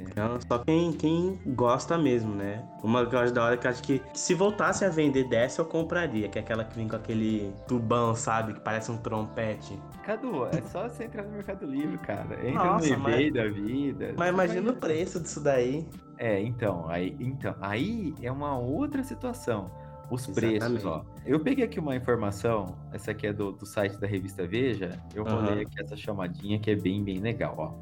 Então, 0.00 0.38
só 0.46 0.58
quem, 0.58 0.92
quem 0.92 1.38
gosta 1.46 1.96
mesmo, 1.98 2.34
né? 2.34 2.64
Uma 2.82 3.06
que 3.06 3.14
eu 3.14 3.20
acho 3.20 3.32
da 3.32 3.44
hora 3.44 3.56
que 3.56 3.66
eu 3.66 3.70
acho 3.70 3.82
que 3.82 4.00
se 4.14 4.34
voltasse 4.34 4.84
a 4.84 4.88
vender 4.88 5.28
dessa, 5.28 5.60
eu 5.60 5.64
compraria. 5.66 6.28
Que 6.28 6.38
é 6.38 6.42
aquela 6.42 6.64
que 6.64 6.74
vem 6.76 6.88
com 6.88 6.96
aquele 6.96 7.52
tubão, 7.66 8.14
sabe? 8.14 8.54
Que 8.54 8.60
parece 8.60 8.90
um 8.90 8.96
trompete. 8.96 9.78
Cadu, 10.04 10.46
é 10.46 10.60
só 10.62 10.88
você 10.88 11.04
entrar 11.04 11.22
no 11.22 11.30
Mercado 11.30 11.64
Livre, 11.66 11.98
cara. 11.98 12.34
Entra 12.46 12.64
Nossa, 12.64 12.96
no 12.96 13.02
mas- 13.02 13.14
eBay 13.14 13.30
da 13.30 13.48
vida. 13.48 14.14
Mas 14.16 14.28
imagina 14.28 14.70
o 14.70 14.76
preço 14.76 15.20
disso 15.20 15.40
daí. 15.40 15.86
É, 16.18 16.40
então, 16.40 16.88
aí, 16.88 17.16
então, 17.18 17.54
aí 17.60 18.14
é 18.22 18.30
uma 18.30 18.56
outra 18.58 19.02
situação. 19.02 19.70
Os 20.10 20.26
preços, 20.26 20.56
Exatamente. 20.56 20.86
ó. 20.86 21.02
Eu 21.24 21.40
peguei 21.40 21.64
aqui 21.64 21.80
uma 21.80 21.96
informação, 21.96 22.76
essa 22.92 23.12
aqui 23.12 23.26
é 23.28 23.32
do, 23.32 23.52
do 23.52 23.64
site 23.64 23.98
da 23.98 24.06
revista 24.06 24.46
Veja. 24.46 24.90
Eu 25.14 25.24
vou 25.24 25.40
ler 25.40 25.62
aqui 25.66 25.80
essa 25.80 25.96
chamadinha 25.96 26.58
que 26.58 26.70
é 26.70 26.76
bem, 26.76 27.02
bem 27.02 27.18
legal, 27.18 27.54
ó. 27.56 27.72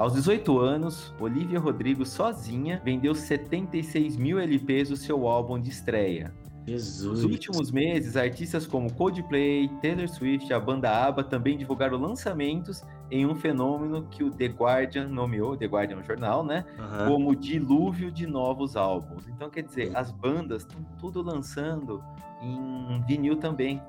Aos 0.00 0.14
18 0.14 0.58
anos, 0.58 1.14
Olivia 1.20 1.60
Rodrigo 1.60 2.06
sozinha 2.06 2.80
vendeu 2.82 3.14
76 3.14 4.16
mil 4.16 4.38
LPs 4.38 4.88
do 4.88 4.96
seu 4.96 5.28
álbum 5.28 5.60
de 5.60 5.68
estreia. 5.68 6.32
Jesus. 6.66 7.22
Nos 7.22 7.24
últimos 7.24 7.70
meses, 7.70 8.16
artistas 8.16 8.66
como 8.66 8.90
Coldplay, 8.94 9.68
Taylor 9.82 10.08
Swift 10.08 10.48
e 10.48 10.54
a 10.54 10.58
banda 10.58 10.90
ABBA 10.90 11.24
também 11.24 11.58
divulgaram 11.58 11.98
lançamentos 11.98 12.82
em 13.10 13.26
um 13.26 13.34
fenômeno 13.34 14.06
que 14.10 14.24
o 14.24 14.30
The 14.30 14.46
Guardian 14.46 15.06
nomeou, 15.06 15.54
The 15.54 15.66
Guardian 15.66 15.98
é 15.98 16.00
um 16.00 16.04
jornal, 16.04 16.42
né? 16.42 16.64
Aham. 16.78 17.06
como 17.06 17.36
dilúvio 17.36 18.10
de 18.10 18.26
novos 18.26 18.76
álbuns. 18.76 19.28
Então, 19.28 19.50
quer 19.50 19.64
dizer, 19.64 19.94
as 19.94 20.10
bandas 20.10 20.62
estão 20.62 20.82
tudo 20.98 21.20
lançando 21.20 22.02
em 22.40 23.04
vinil 23.06 23.36
também. 23.36 23.82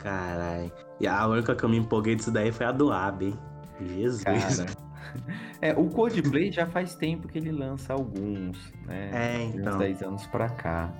Caralho. 0.00 0.72
E 0.98 1.06
a 1.06 1.24
única 1.28 1.54
que 1.54 1.62
eu 1.62 1.68
me 1.68 1.76
empolguei 1.76 2.16
disso 2.16 2.32
daí 2.32 2.50
foi 2.50 2.66
a 2.66 2.72
do 2.72 2.90
Ab, 2.90 3.24
hein? 3.24 3.38
Jesus. 3.80 4.24
Cara. 4.24 4.85
É, 5.62 5.72
o 5.72 5.88
Coldplay 5.88 6.52
já 6.52 6.66
faz 6.66 6.94
tempo 6.94 7.26
que 7.26 7.38
ele 7.38 7.50
lança 7.50 7.94
alguns, 7.94 8.72
né? 8.86 9.10
É, 9.12 9.42
então. 9.44 9.72
Uns 9.74 9.78
10 9.78 10.02
anos 10.02 10.26
pra 10.26 10.50
cá. 10.50 10.90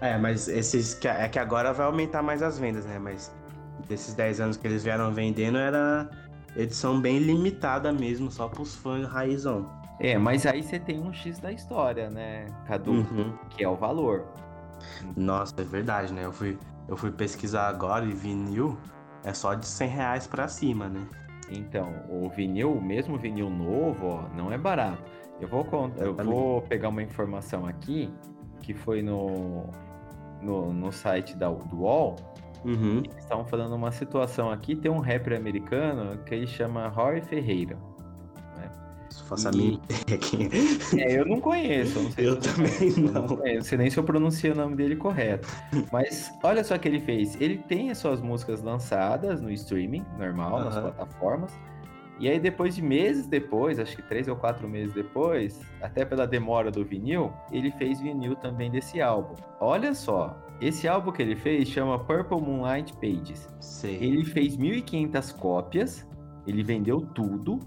É, 0.00 0.16
mas 0.16 0.48
esses. 0.48 0.94
que- 0.94 1.06
É 1.08 1.28
que 1.28 1.38
agora 1.38 1.72
vai 1.74 1.86
aumentar 1.86 2.22
mais 2.22 2.42
as 2.42 2.58
vendas, 2.58 2.86
né? 2.86 2.98
Mas 2.98 3.34
desses 3.86 4.14
10 4.14 4.40
anos 4.40 4.56
que 4.56 4.66
eles 4.66 4.82
vieram 4.82 5.12
vendendo 5.12 5.58
era 5.58 6.08
edição 6.56 6.98
bem 7.00 7.18
limitada 7.18 7.92
mesmo, 7.92 8.30
só 8.30 8.48
pros 8.48 8.74
fãs 8.74 9.06
raizão. 9.06 9.70
É, 10.00 10.16
mas 10.18 10.46
aí 10.46 10.62
você 10.62 10.78
tem 10.78 10.98
um 11.00 11.12
X 11.12 11.38
da 11.38 11.52
história, 11.52 12.08
né, 12.10 12.46
Cadu? 12.66 12.92
Uhum. 12.92 13.32
Que 13.50 13.62
é 13.64 13.68
o 13.68 13.76
valor. 13.76 14.24
Nossa, 15.16 15.54
é 15.58 15.64
verdade, 15.64 16.12
né? 16.12 16.24
Eu 16.24 16.32
fui, 16.32 16.58
eu 16.88 16.96
fui 16.96 17.10
pesquisar 17.10 17.68
agora 17.68 18.04
e 18.04 18.12
vinil 18.12 18.78
é 19.24 19.32
só 19.34 19.54
de 19.54 19.66
100 19.66 19.88
reais 19.88 20.26
pra 20.26 20.48
cima, 20.48 20.88
né? 20.88 21.00
Então, 21.50 22.04
o 22.08 22.28
vinil, 22.28 22.72
o 22.72 22.82
mesmo 22.82 23.16
vinil 23.16 23.48
novo, 23.48 24.06
ó, 24.06 24.28
não 24.34 24.52
é 24.52 24.58
barato. 24.58 25.10
Eu 25.40 25.48
vou, 25.48 25.66
eu 25.98 26.14
vou 26.14 26.62
pegar 26.62 26.88
uma 26.88 27.02
informação 27.02 27.66
aqui, 27.66 28.10
que 28.62 28.72
foi 28.74 29.02
no, 29.02 29.64
no, 30.42 30.72
no 30.72 30.90
site 30.90 31.36
da, 31.36 31.48
do 31.48 31.80
UOL, 31.80 32.16
Uhum. 32.66 32.98
Eles 32.98 33.18
estavam 33.18 33.44
falando 33.44 33.74
uma 33.74 33.92
situação 33.92 34.50
aqui, 34.50 34.74
tem 34.74 34.90
um 34.90 34.98
rapper 34.98 35.38
americano 35.38 36.18
que 36.24 36.34
ele 36.34 36.48
chama 36.48 36.88
Rory 36.88 37.20
Ferreira. 37.20 37.78
Se 39.16 39.22
faço 39.24 39.48
a 39.48 39.52
E- 39.52 39.80
aqui. 40.14 40.48
É, 41.00 41.18
eu 41.20 41.26
não 41.26 41.40
conheço, 41.40 41.98
eu 41.98 42.02
não 42.02 42.10
Eu 42.18 42.40
também 42.40 43.06
eu 43.06 43.12
não. 43.12 43.26
conheço, 43.26 43.54
não 43.56 43.62
sei 43.64 43.78
nem 43.78 43.90
se 43.90 43.98
eu 43.98 44.04
pronunciei 44.04 44.52
o 44.52 44.54
nome 44.54 44.76
dele 44.76 44.94
correto. 44.96 45.48
Mas 45.90 46.30
olha 46.42 46.62
só 46.62 46.74
o 46.76 46.78
que 46.78 46.86
ele 46.88 47.00
fez. 47.00 47.34
Ele 47.40 47.58
tem 47.58 47.90
as 47.90 47.98
suas 47.98 48.20
músicas 48.20 48.62
lançadas 48.62 49.40
no 49.40 49.50
streaming, 49.50 50.04
normal, 50.18 50.60
nas 50.64 50.76
Aham. 50.76 50.90
plataformas, 50.92 51.52
E 52.18 52.28
aí, 52.28 52.40
depois 52.40 52.74
de 52.74 52.80
meses 52.82 53.26
depois, 53.26 53.78
acho 53.78 53.94
que 53.94 54.02
três 54.02 54.26
ou 54.26 54.36
quatro 54.36 54.66
meses 54.68 54.94
depois, 54.94 55.60
até 55.82 56.02
pela 56.04 56.26
demora 56.26 56.70
do 56.70 56.82
vinil, 56.84 57.30
ele 57.52 57.70
fez 57.72 58.00
vinil 58.00 58.34
também 58.36 58.70
desse 58.70 59.02
álbum. 59.02 59.34
Olha 59.60 59.94
só, 59.94 60.34
esse 60.60 60.88
álbum 60.88 61.12
que 61.12 61.20
ele 61.20 61.36
fez 61.36 61.68
chama 61.68 61.98
Purple 61.98 62.40
Moonlight 62.40 62.94
Pages. 62.94 63.46
Sei. 63.60 63.96
Ele 63.96 64.24
fez 64.24 64.56
1.500 64.56 65.32
cópias, 65.36 66.06
ele 66.46 66.62
vendeu 66.62 67.02
tudo, 67.14 67.58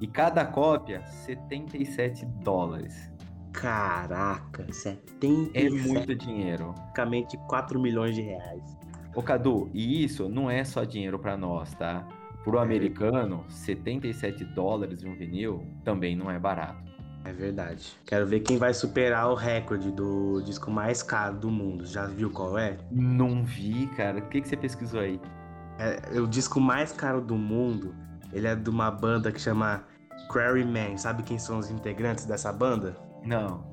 e 0.00 0.06
cada 0.06 0.44
cópia, 0.44 1.04
77 1.06 2.24
dólares. 2.42 3.10
Caraca, 3.52 4.64
77. 4.72 5.50
É 5.54 5.68
muito 5.70 6.14
dinheiro. 6.14 6.72
Praticamente 6.74 7.36
4 7.48 7.78
milhões 7.80 8.14
de 8.14 8.22
reais. 8.22 8.62
Ô 9.14 9.22
Cadu, 9.22 9.68
e 9.74 10.04
isso 10.04 10.28
não 10.28 10.50
é 10.50 10.64
só 10.64 10.84
dinheiro 10.84 11.18
pra 11.18 11.36
nós, 11.36 11.74
tá? 11.74 12.06
Pro 12.44 12.58
É. 12.58 12.62
americano, 12.62 13.44
77 13.48 14.44
dólares 14.44 15.00
de 15.00 15.08
um 15.08 15.14
vinil 15.14 15.66
também 15.84 16.16
não 16.16 16.30
é 16.30 16.38
barato. 16.38 16.90
É 17.24 17.32
verdade. 17.32 17.92
Quero 18.06 18.26
ver 18.26 18.40
quem 18.40 18.56
vai 18.56 18.72
superar 18.72 19.28
o 19.28 19.34
recorde 19.34 19.92
do 19.92 20.40
disco 20.42 20.70
mais 20.70 21.02
caro 21.02 21.36
do 21.36 21.50
mundo. 21.50 21.84
Já 21.84 22.06
viu 22.06 22.30
qual 22.30 22.56
é? 22.56 22.78
Não 22.90 23.44
vi, 23.44 23.86
cara. 23.88 24.20
O 24.20 24.22
que, 24.28 24.40
que 24.40 24.48
você 24.48 24.56
pesquisou 24.56 25.00
aí? 25.00 25.20
É 25.78 26.18
o 26.18 26.26
disco 26.26 26.58
mais 26.60 26.92
caro 26.92 27.20
do 27.20 27.36
mundo. 27.36 27.94
Ele 28.32 28.46
é 28.46 28.54
de 28.54 28.70
uma 28.70 28.90
banda 28.90 29.30
que 29.30 29.40
chama 29.40 29.84
Quarrymen. 30.32 30.96
Sabe 30.98 31.22
quem 31.22 31.38
são 31.38 31.58
os 31.58 31.70
integrantes 31.70 32.24
dessa 32.24 32.52
banda? 32.52 32.96
Não. 33.24 33.64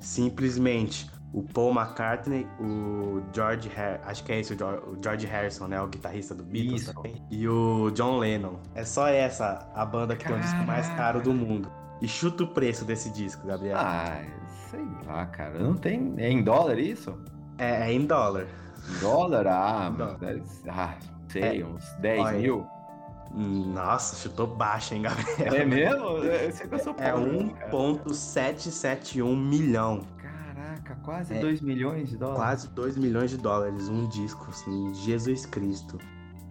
Simplesmente 0.00 1.10
o 1.32 1.42
Paul 1.42 1.72
McCartney, 1.72 2.46
o 2.58 3.20
George 3.34 3.70
Har 3.76 4.00
acho 4.06 4.24
que 4.24 4.32
é 4.32 4.40
esse 4.40 4.54
o 4.54 4.98
George, 5.02 5.26
Harrison, 5.26 5.66
né, 5.66 5.80
o 5.80 5.86
guitarrista 5.86 6.34
do 6.34 6.42
Beatles 6.42 6.82
Isso. 6.82 6.94
também, 6.94 7.22
e 7.30 7.46
o 7.46 7.90
John 7.90 8.18
Lennon. 8.18 8.54
É 8.74 8.82
só 8.84 9.08
essa 9.08 9.68
a 9.74 9.84
banda 9.84 10.16
que 10.16 10.24
tem 10.24 10.34
o 10.34 10.40
disco 10.40 10.64
mais 10.64 10.88
caro 10.90 11.20
do 11.20 11.34
mundo. 11.34 11.70
E 12.00 12.08
chuta 12.08 12.44
o 12.44 12.48
preço 12.48 12.84
desse 12.84 13.10
disco, 13.10 13.46
Gabriel. 13.46 13.76
Ah, 13.76 14.22
sei 14.70 14.86
lá, 15.06 15.26
cara. 15.26 15.58
Não 15.58 15.74
tem. 15.74 16.14
É 16.16 16.30
em 16.30 16.42
dólar 16.42 16.78
isso? 16.78 17.18
É, 17.58 17.88
é 17.88 17.92
em 17.92 18.06
dólar. 18.06 18.46
Em 18.88 19.00
dólar? 19.00 19.46
Ah, 19.48 19.90
Dólar. 19.90 20.16
mas 20.20 20.20
deve- 20.20 20.42
ah 20.70 20.94
sei, 21.28 21.60
É. 21.60 21.66
uns 21.66 21.84
10 22.00 22.20
Olha, 22.24 22.38
mil. 22.38 22.66
Nossa, 23.30 24.16
chutou 24.16 24.46
baixo, 24.46 24.94
hein, 24.94 25.02
Gabriel? 25.02 25.54
É 25.54 25.64
mesmo? 25.64 26.04
Eu 26.18 26.52
sei 26.52 26.66
que 26.66 26.74
eu 26.74 26.78
sou 26.78 26.94
É 26.98 27.12
pobre, 27.12 27.50
cara. 27.50 27.70
1.771 27.72 29.36
milhão. 29.36 30.00
Caraca, 30.16 30.96
quase 31.04 31.34
É. 31.34 31.40
2 31.40 31.60
milhões 31.60 32.08
de 32.08 32.16
dólares. 32.16 32.38
Quase 32.42 32.68
2 32.70 32.96
milhões 32.96 33.30
de 33.30 33.36
dólares, 33.36 33.88
um 33.88 34.06
disco, 34.08 34.46
assim, 34.50 34.92
Jesus 34.94 35.44
Cristo. 35.46 35.98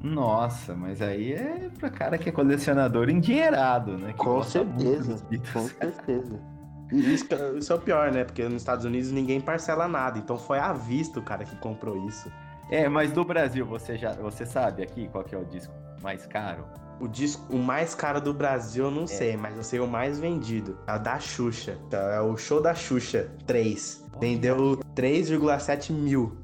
Nossa, 0.02 0.76
mas 0.76 1.02
aí 1.02 1.34
é 1.34 1.70
pra 1.80 1.90
cara 1.90 2.18
que 2.20 2.30
é 2.30 2.32
colecionador 2.32 3.10
endinheirado, 3.10 3.98
né? 3.98 4.14
Que 4.14 4.20
Com 4.20 4.44
certeza. 4.44 5.18
Com 5.52 5.68
certeza. 5.68 6.40
Isso, 6.90 7.26
que- 7.28 7.36
isso 7.58 7.74
é 7.74 7.76
o 7.76 7.80
pior, 7.80 8.14
né? 8.14 8.24
Porque 8.24 8.42
nos 8.46 8.62
Estados 8.62 8.86
Unidos 8.86 9.12
ninguém 9.12 9.42
parcela 9.42 9.90
nada. 9.90 10.18
Então 10.20 10.38
foi 10.38 10.58
à 10.58 10.72
vista 10.72 11.20
o 11.20 11.22
cara 11.22 11.44
que 11.44 11.54
comprou 11.58 12.08
isso. 12.08 12.32
É, 12.72 12.88
mas 12.88 13.12
do 13.12 13.26
Brasil, 13.26 13.66
você 13.66 13.98
já 13.98 14.14
você 14.14 14.46
sabe 14.46 14.84
aqui 14.84 15.10
qual 15.10 15.22
que 15.26 15.36
é 15.36 15.38
o 15.38 15.44
disco 15.44 15.74
mais 16.02 16.26
caro? 16.26 16.66
O 17.00 17.08
disco, 17.08 17.56
o 17.56 17.60
mais 17.60 17.94
caro 17.94 18.20
do 18.20 18.34
Brasil, 18.34 18.86
eu 18.86 18.92
não 18.92 19.04
É. 19.04 19.08
sei, 19.08 19.38
mas 19.38 19.56
eu 19.56 19.64
sei 19.64 19.80
o 19.80 19.88
mais 19.88 20.20
vendido. 20.20 20.78
É 20.88 20.96
o 20.96 21.00
da 21.00 21.20
Xuxa. 21.20 21.78
É 21.92 22.20
o 22.22 22.36
show 22.38 22.62
da 22.62 22.74
Xuxa 22.74 23.30
3. 23.46 24.04
Vendeu 24.20 24.78
3,7 24.96 25.92
mil. 25.94 26.36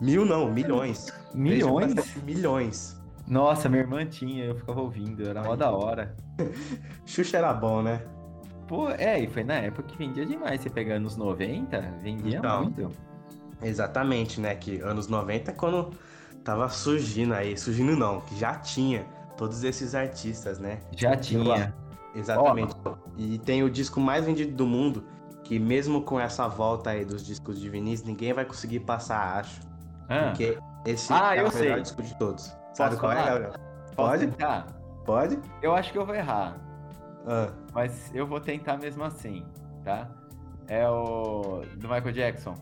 Mil 0.00 0.24
não, 0.24 0.50
milhões. 0.50 1.12
Milhões? 1.34 1.92
3,7 1.94 2.22
milhões. 2.24 3.00
Nossa, 3.26 3.68
minha 3.68 3.82
irmã 3.82 4.06
tinha, 4.06 4.44
eu 4.46 4.54
ficava 4.56 4.80
ouvindo, 4.80 5.28
era 5.28 5.42
mó 5.42 5.54
da 5.56 5.70
hora. 5.70 6.14
Xuxa 7.04 7.38
era 7.38 7.52
bom, 7.52 7.82
né? 7.82 8.00
Pô, 8.66 8.88
é, 8.90 9.18
e 9.20 9.26
foi 9.26 9.42
na 9.42 9.54
época 9.54 9.82
que 9.88 9.98
vendia 9.98 10.24
demais. 10.24 10.60
Você 10.60 10.70
pega 10.70 10.94
anos 10.94 11.16
90, 11.16 11.80
vendia 12.02 12.38
Então. 12.38 12.62
muito. 12.62 12.90
Exatamente, 13.62 14.40
né? 14.40 14.54
Que 14.54 14.80
anos 14.80 15.08
90 15.08 15.50
é 15.50 15.54
quando 15.54 15.90
tava 16.44 16.68
surgindo 16.68 17.34
aí. 17.34 17.56
Surgindo 17.56 17.96
não, 17.96 18.20
que 18.22 18.36
já 18.38 18.54
tinha 18.56 19.04
todos 19.36 19.62
esses 19.64 19.94
artistas, 19.94 20.58
né? 20.58 20.80
Já 20.96 21.16
tinha. 21.16 21.74
Exatamente. 22.14 22.74
E 23.16 23.38
tem 23.38 23.62
o 23.62 23.70
disco 23.70 24.00
mais 24.00 24.24
vendido 24.24 24.52
do 24.56 24.66
mundo, 24.66 25.04
que 25.44 25.58
mesmo 25.58 26.02
com 26.02 26.18
essa 26.18 26.48
volta 26.48 26.90
aí 26.90 27.04
dos 27.04 27.24
discos 27.24 27.60
de 27.60 27.68
vinis, 27.68 28.02
ninguém 28.02 28.32
vai 28.32 28.44
conseguir 28.44 28.80
passar, 28.80 29.38
acho. 29.38 29.60
Ah, 30.08 30.26
Porque 30.28 30.58
esse 30.84 31.12
Ah, 31.12 31.36
é 31.36 31.42
o 31.42 31.52
melhor 31.54 31.74
sei. 31.74 31.82
disco 31.82 32.02
de 32.02 32.18
todos. 32.18 32.46
Sabe 32.74 32.90
Posso 32.96 33.00
qual 33.00 33.12
é, 33.12 33.16
falar? 33.16 33.28
Gabriel? 33.30 33.52
posso 33.52 33.94
Pode? 33.96 34.26
tentar? 34.26 34.66
Pode? 35.04 35.38
Eu 35.62 35.74
acho 35.74 35.92
que 35.92 35.98
eu 35.98 36.04
vou 36.06 36.14
errar, 36.14 36.56
Ah, 37.26 37.48
mas 37.72 38.10
eu 38.14 38.26
vou 38.26 38.40
tentar 38.40 38.76
mesmo 38.76 39.04
assim, 39.04 39.44
tá? 39.84 40.08
É 40.68 40.88
o 40.88 41.62
do 41.76 41.88
Michael 41.88 42.12
Jackson. 42.12 42.54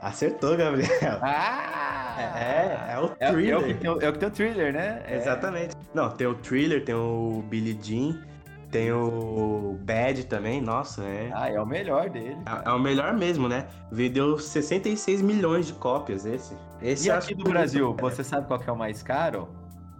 acertou, 0.00 0.56
Gabriel. 0.56 1.18
Ah! 1.22 2.09
É, 2.20 2.92
é 2.94 2.98
o 2.98 3.06
É, 3.18 3.26
é 3.26 3.30
o 3.30 3.32
thriller. 3.32 3.64
que 3.66 3.74
tem, 3.74 3.90
é 3.90 3.92
o 4.08 4.12
que 4.12 4.18
tem 4.18 4.28
o 4.28 4.32
thriller, 4.32 4.72
né? 4.72 5.02
É. 5.06 5.16
Exatamente. 5.16 5.76
Não, 5.94 6.10
tem 6.10 6.26
o 6.26 6.34
Thriller, 6.34 6.84
tem 6.84 6.94
o 6.94 7.42
Billie 7.48 7.78
Jean, 7.82 8.18
tem 8.70 8.92
o 8.92 9.76
Bad 9.82 10.24
também, 10.26 10.60
nossa, 10.60 11.02
é. 11.04 11.30
Ah, 11.34 11.50
é 11.50 11.60
o 11.60 11.66
melhor 11.66 12.08
dele. 12.10 12.36
É 12.64 12.68
é 12.68 12.72
o 12.72 12.78
melhor 12.78 13.12
mesmo, 13.14 13.48
né? 13.48 13.66
Vendeu 13.90 14.38
66 14.38 15.20
milhões 15.22 15.66
de 15.66 15.72
cópias 15.74 16.24
esse. 16.24 16.56
Esse 16.80 17.08
E 17.08 17.10
aqui 17.10 17.34
do 17.34 17.44
Brasil, 17.44 17.94
você 18.00 18.22
sabe 18.22 18.46
qual 18.46 18.58
que 18.60 18.70
é 18.70 18.72
o 18.72 18.76
mais 18.76 19.02
caro? 19.02 19.48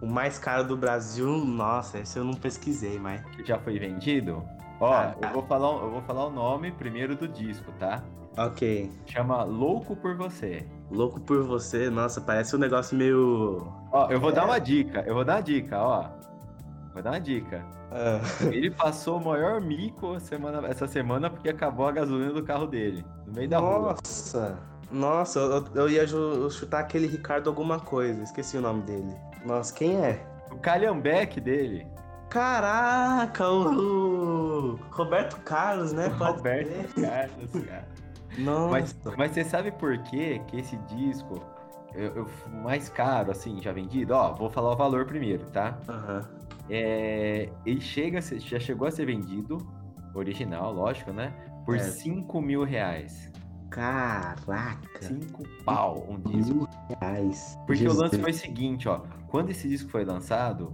O 0.01 0.07
mais 0.07 0.39
caro 0.39 0.63
do 0.63 0.75
Brasil, 0.75 1.27
nossa, 1.45 1.99
esse 1.99 2.17
eu 2.17 2.23
não 2.23 2.33
pesquisei, 2.33 2.97
mas. 2.97 3.21
Que 3.35 3.43
já 3.45 3.59
foi 3.59 3.77
vendido? 3.77 4.43
Ó, 4.79 4.91
Ah, 4.91 5.13
eu 5.21 5.29
vou 5.29 5.43
falar, 5.43 5.67
eu 5.67 5.91
vou 5.91 6.01
falar 6.01 6.25
o 6.25 6.31
nome 6.31 6.71
primeiro 6.71 7.15
do 7.15 7.27
disco, 7.27 7.71
tá? 7.77 8.01
Ok. 8.37 8.91
Chama 9.05 9.43
Louco 9.43 9.95
por 9.95 10.15
Você. 10.15 10.65
Louco 10.89 11.19
por 11.21 11.43
você, 11.43 11.89
nossa, 11.89 12.19
parece 12.19 12.53
um 12.55 12.59
negócio 12.59 12.97
meio. 12.97 13.65
Ó, 13.93 14.09
eu 14.09 14.19
vou 14.19 14.29
É. 14.31 14.33
dar 14.33 14.43
uma 14.45 14.59
dica, 14.59 15.01
eu 15.07 15.13
vou 15.15 15.23
dar 15.23 15.35
uma 15.35 15.41
dica, 15.41 15.79
ó. 15.81 16.09
Vou 16.93 17.01
dar 17.01 17.11
uma 17.11 17.19
dica. 17.19 17.65
Ah, 17.89 18.19
Ele 18.51 18.69
passou 18.71 19.17
o 19.17 19.23
maior 19.23 19.61
mico 19.61 20.19
semana, 20.19 20.67
essa 20.67 20.87
semana 20.87 21.29
porque 21.29 21.49
acabou 21.49 21.87
a 21.87 21.91
gasolina 21.93 22.33
do 22.33 22.43
carro 22.43 22.67
dele, 22.67 23.05
no 23.25 23.33
meio 23.33 23.47
da 23.49 23.59
rua. 23.59 23.95
nossa! 24.03 24.57
Nossa, 24.91 25.39
eu, 25.39 25.65
eu 25.75 25.89
ia 25.89 26.05
chutar 26.49 26.79
aquele 26.81 27.07
Ricardo 27.07 27.49
alguma 27.49 27.79
coisa, 27.79 28.21
esqueci 28.23 28.57
o 28.57 28.61
nome 28.61 28.81
dele. 28.83 29.15
Nossa, 29.45 29.73
quem 29.73 29.95
é? 29.95 30.21
O 30.51 30.57
calhambeque 30.57 31.39
dele, 31.39 31.87
Caraca, 32.29 33.49
o, 33.49 34.77
Roberto 34.91 35.37
Carlos, 35.45 35.93
né? 35.93 36.09
Pode 36.17 36.37
Roberto. 36.37 36.93
Carlos, 37.01 37.51
cara. 37.65 37.87
Nossa. 38.37 38.69
Mas, 38.71 38.95
mas 39.17 39.31
você 39.31 39.43
sabe 39.43 39.71
por 39.71 39.97
quê 40.03 40.41
que 40.47 40.57
esse 40.57 40.77
disco, 40.77 41.41
eu, 41.93 42.15
eu- 42.15 42.29
mais 42.63 42.89
caro, 42.89 43.31
assim, 43.31 43.61
já 43.61 43.71
vendido? 43.71 44.13
Ó, 44.13 44.33
vou 44.33 44.49
falar 44.49 44.71
o 44.71 44.75
valor 44.77 45.05
primeiro, 45.05 45.45
tá? 45.51 45.77
Aham. 45.87 46.29
É, 46.69 47.49
ele 47.65 47.81
chega, 47.81 48.21
já 48.21 48.59
chegou 48.59 48.87
a 48.87 48.91
ser 48.91 49.05
vendido, 49.05 49.57
original, 50.15 50.71
lógico, 50.73 51.11
né? 51.11 51.33
Por 51.65 51.75
É. 51.75 51.79
5 51.79 52.41
mil 52.41 52.63
reais. 52.63 53.29
Caraca. 53.69 55.01
5 55.01 55.43
pau 55.65 56.05
um 56.09 56.19
disco. 56.19 56.53
Mil 56.55 56.67
reais. 57.01 57.57
Porque 57.65 57.83
o 57.83 57.89
Jesus. 57.89 57.99
lance 58.01 58.19
foi 58.19 58.31
o 58.31 58.33
seguinte, 58.33 58.87
ó. 58.89 59.01
Quando 59.27 59.49
esse 59.49 59.67
disco 59.67 59.89
foi 59.89 60.03
lançado, 60.05 60.73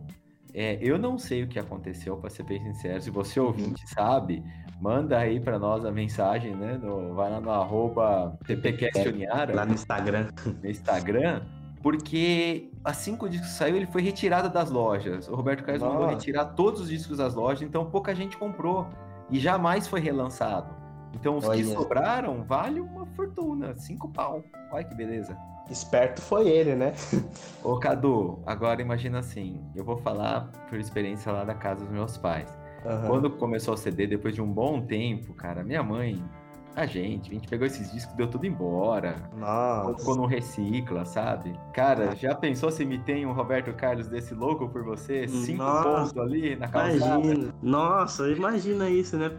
é, 0.54 0.78
eu 0.82 0.98
não 0.98 1.18
sei 1.18 1.44
o 1.44 1.48
que 1.48 1.60
aconteceu, 1.60 2.18
pra 2.18 2.30
ser 2.30 2.44
bem 2.44 2.60
sincero. 2.62 3.02
Se 3.02 3.10
você 3.10 3.40
ouvinte 3.40 3.88
sabe, 3.90 4.44
manda 4.80 5.18
aí 5.18 5.40
pra 5.40 5.58
nós 5.58 5.86
a 5.86 5.92
mensagem, 5.92 6.56
né? 6.56 6.80
No, 6.82 7.14
vai 7.14 7.30
lá 7.32 7.40
no 7.40 7.50
arroba 7.52 8.38
TPQuestionária, 8.46 9.56
Lá 9.56 9.66
no 9.66 9.74
Instagram. 9.74 10.28
no 10.62 10.70
Instagram. 10.70 11.42
Porque 11.82 12.70
assim 12.84 13.16
que 13.16 13.26
o 13.26 13.30
disco 13.30 13.46
saiu, 13.48 13.76
ele 13.76 13.86
foi 13.88 14.02
retirado 14.02 14.50
das 14.50 14.70
lojas. 14.70 15.28
O 15.28 15.36
Roberto 15.36 15.64
Carlos 15.64 15.84
mandou 15.84 16.02
Nossa. 16.02 16.16
retirar 16.16 16.46
todos 16.46 16.82
os 16.82 16.90
discos 16.90 17.18
das 17.18 17.34
lojas, 17.36 17.62
então 17.62 17.86
pouca 17.86 18.14
gente 18.14 18.38
comprou. 18.38 18.88
E 19.30 19.40
jamais 19.40 19.88
foi 19.88 20.00
relançado. 20.00 20.74
Então 21.14 21.38
os 21.38 21.44
que 21.46 21.50
Olha. 21.52 21.66
sobraram 21.66 22.44
vale 22.44 22.80
uma 22.80 23.06
fortuna, 23.08 23.76
cinco 23.78 24.10
pau. 24.10 24.44
Olha 24.72 24.84
que 24.84 24.96
beleza. 24.96 25.38
Esperto 25.70 26.22
foi 26.22 26.48
ele, 26.48 26.76
né? 26.76 26.94
Ô 27.64 27.78
Cadu, 27.78 28.40
agora 28.46 28.82
imagina 28.82 29.20
assim, 29.20 29.62
eu 29.76 29.84
vou 29.84 29.98
falar 29.98 30.50
por 30.70 30.80
experiência 30.80 31.32
lá 31.32 31.44
da 31.44 31.54
casa 31.54 31.84
dos 31.84 31.92
meus 31.94 32.18
pais. 32.18 32.58
Aham. 32.86 33.08
Quando 33.08 33.30
começou 33.32 33.74
o 33.74 33.78
CD, 33.78 34.08
depois 34.08 34.34
de 34.34 34.42
um 34.42 34.52
bom 34.52 34.82
tempo, 34.82 35.34
cara, 35.34 35.64
minha 35.64 35.84
mãe, 35.84 36.24
a 36.78 36.86
gente, 36.86 37.32
a 37.32 37.34
gente 37.34 37.48
pegou 37.48 37.66
esses 37.66 37.92
discos, 37.92 38.16
deu 38.16 38.28
tudo 38.28 38.46
embora. 38.46 39.16
Nossa. 39.36 39.82
Colocou 39.82 40.16
no 40.16 40.26
recicla, 40.28 41.06
sabe? 41.06 41.60
Cara, 41.74 42.16
já 42.16 42.36
pensou 42.36 42.70
se 42.70 42.86
me 42.86 43.00
tem 43.00 43.26
um 43.26 43.34
Roberto 43.34 43.74
Carlos 43.74 44.08
desse 44.08 44.36
louco 44.36 44.70
por 44.70 44.84
você? 44.84 45.28
Cinco 45.28 45.64
Nossa, 45.64 45.84
pontos 45.84 46.18
ali 46.18 46.56
na 46.56 46.68
calçada. 46.68 47.26
Imagina. 47.26 47.56
Nossa, 47.64 48.30
imagina 48.30 48.90
isso, 48.92 49.18
né? 49.18 49.32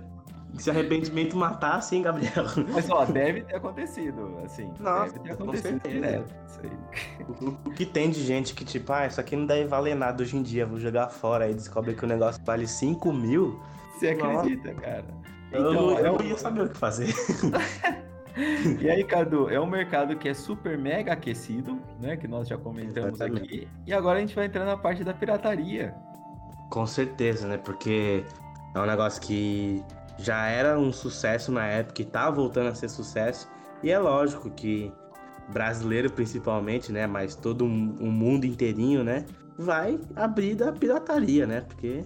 Se 0.58 0.70
arrependimento 0.70 1.36
matar, 1.36 1.80
sim, 1.82 2.02
Gabriel. 2.02 2.44
Mas, 2.72 2.90
ó, 2.90 3.04
deve 3.04 3.42
ter 3.42 3.56
acontecido, 3.56 4.38
assim. 4.44 4.72
Nossa, 4.80 5.12
deve 5.14 5.28
ter 5.28 5.36
com 5.36 5.42
acontecido 5.44 5.70
certeza. 5.82 5.94
direto. 5.94 6.34
Isso 6.46 6.60
aí. 6.62 7.48
O, 7.66 7.70
que 7.70 7.86
tem 7.86 8.10
de 8.10 8.22
gente 8.22 8.54
que, 8.54 8.64
tipo, 8.64 8.92
ah, 8.92 9.06
isso 9.06 9.20
aqui 9.20 9.36
não 9.36 9.46
deve 9.46 9.66
valer 9.66 9.94
nada 9.94 10.22
hoje 10.22 10.36
em 10.36 10.42
dia, 10.42 10.66
vou 10.66 10.78
jogar 10.78 11.08
fora. 11.08 11.44
Aí 11.44 11.54
descobre 11.54 11.94
que 11.94 12.04
o 12.04 12.08
negócio 12.08 12.42
vale 12.44 12.66
5 12.66 13.12
mil. 13.12 13.60
Você 13.94 14.14
Nossa. 14.14 14.40
acredita, 14.40 14.74
cara? 14.74 15.04
eu, 15.52 15.60
Então, 15.72 15.98
é 15.98 16.08
eu 16.08 16.12
um- 16.14 16.18
não 16.18 16.24
ia 16.24 16.36
saber 16.36 16.62
o 16.62 16.68
que 16.68 16.76
fazer. 16.76 17.14
E 18.80 18.88
aí, 18.88 19.02
Cadu, 19.02 19.50
é 19.50 19.58
um 19.58 19.66
mercado 19.66 20.14
que 20.14 20.28
é 20.28 20.34
super 20.34 20.78
mega 20.78 21.12
aquecido, 21.12 21.80
né? 22.00 22.16
Que 22.16 22.28
nós 22.28 22.46
já 22.46 22.56
comentamos 22.56 23.14
Exatamente. 23.20 23.44
aqui. 23.44 23.68
E 23.84 23.92
agora 23.92 24.18
a 24.18 24.20
gente 24.20 24.32
vai 24.36 24.46
entrar 24.46 24.64
na 24.64 24.76
parte 24.76 25.02
da 25.02 25.12
pirataria. 25.12 25.92
Com 26.70 26.86
certeza, 26.86 27.48
né? 27.48 27.56
Porque 27.58 28.22
é 28.76 28.78
um 28.78 28.86
negócio 28.86 29.20
que 29.20 29.82
já 30.18 30.46
era 30.46 30.78
um 30.78 30.92
sucesso 30.92 31.52
na 31.52 31.66
época 31.66 32.02
e 32.02 32.04
tá 32.04 32.30
voltando 32.30 32.68
a 32.68 32.74
ser 32.74 32.88
sucesso. 32.88 33.48
E 33.82 33.90
é 33.90 33.98
lógico 33.98 34.50
que 34.50 34.92
brasileiro 35.50 36.10
principalmente, 36.10 36.92
né? 36.92 37.06
Mas 37.06 37.34
todo 37.34 37.64
o 37.64 37.68
mundo 37.68 38.44
inteirinho, 38.44 39.04
né? 39.04 39.24
Vai 39.56 39.98
abrir 40.14 40.54
da 40.54 40.72
pirataria, 40.72 41.46
né? 41.46 41.62
Porque 41.62 42.04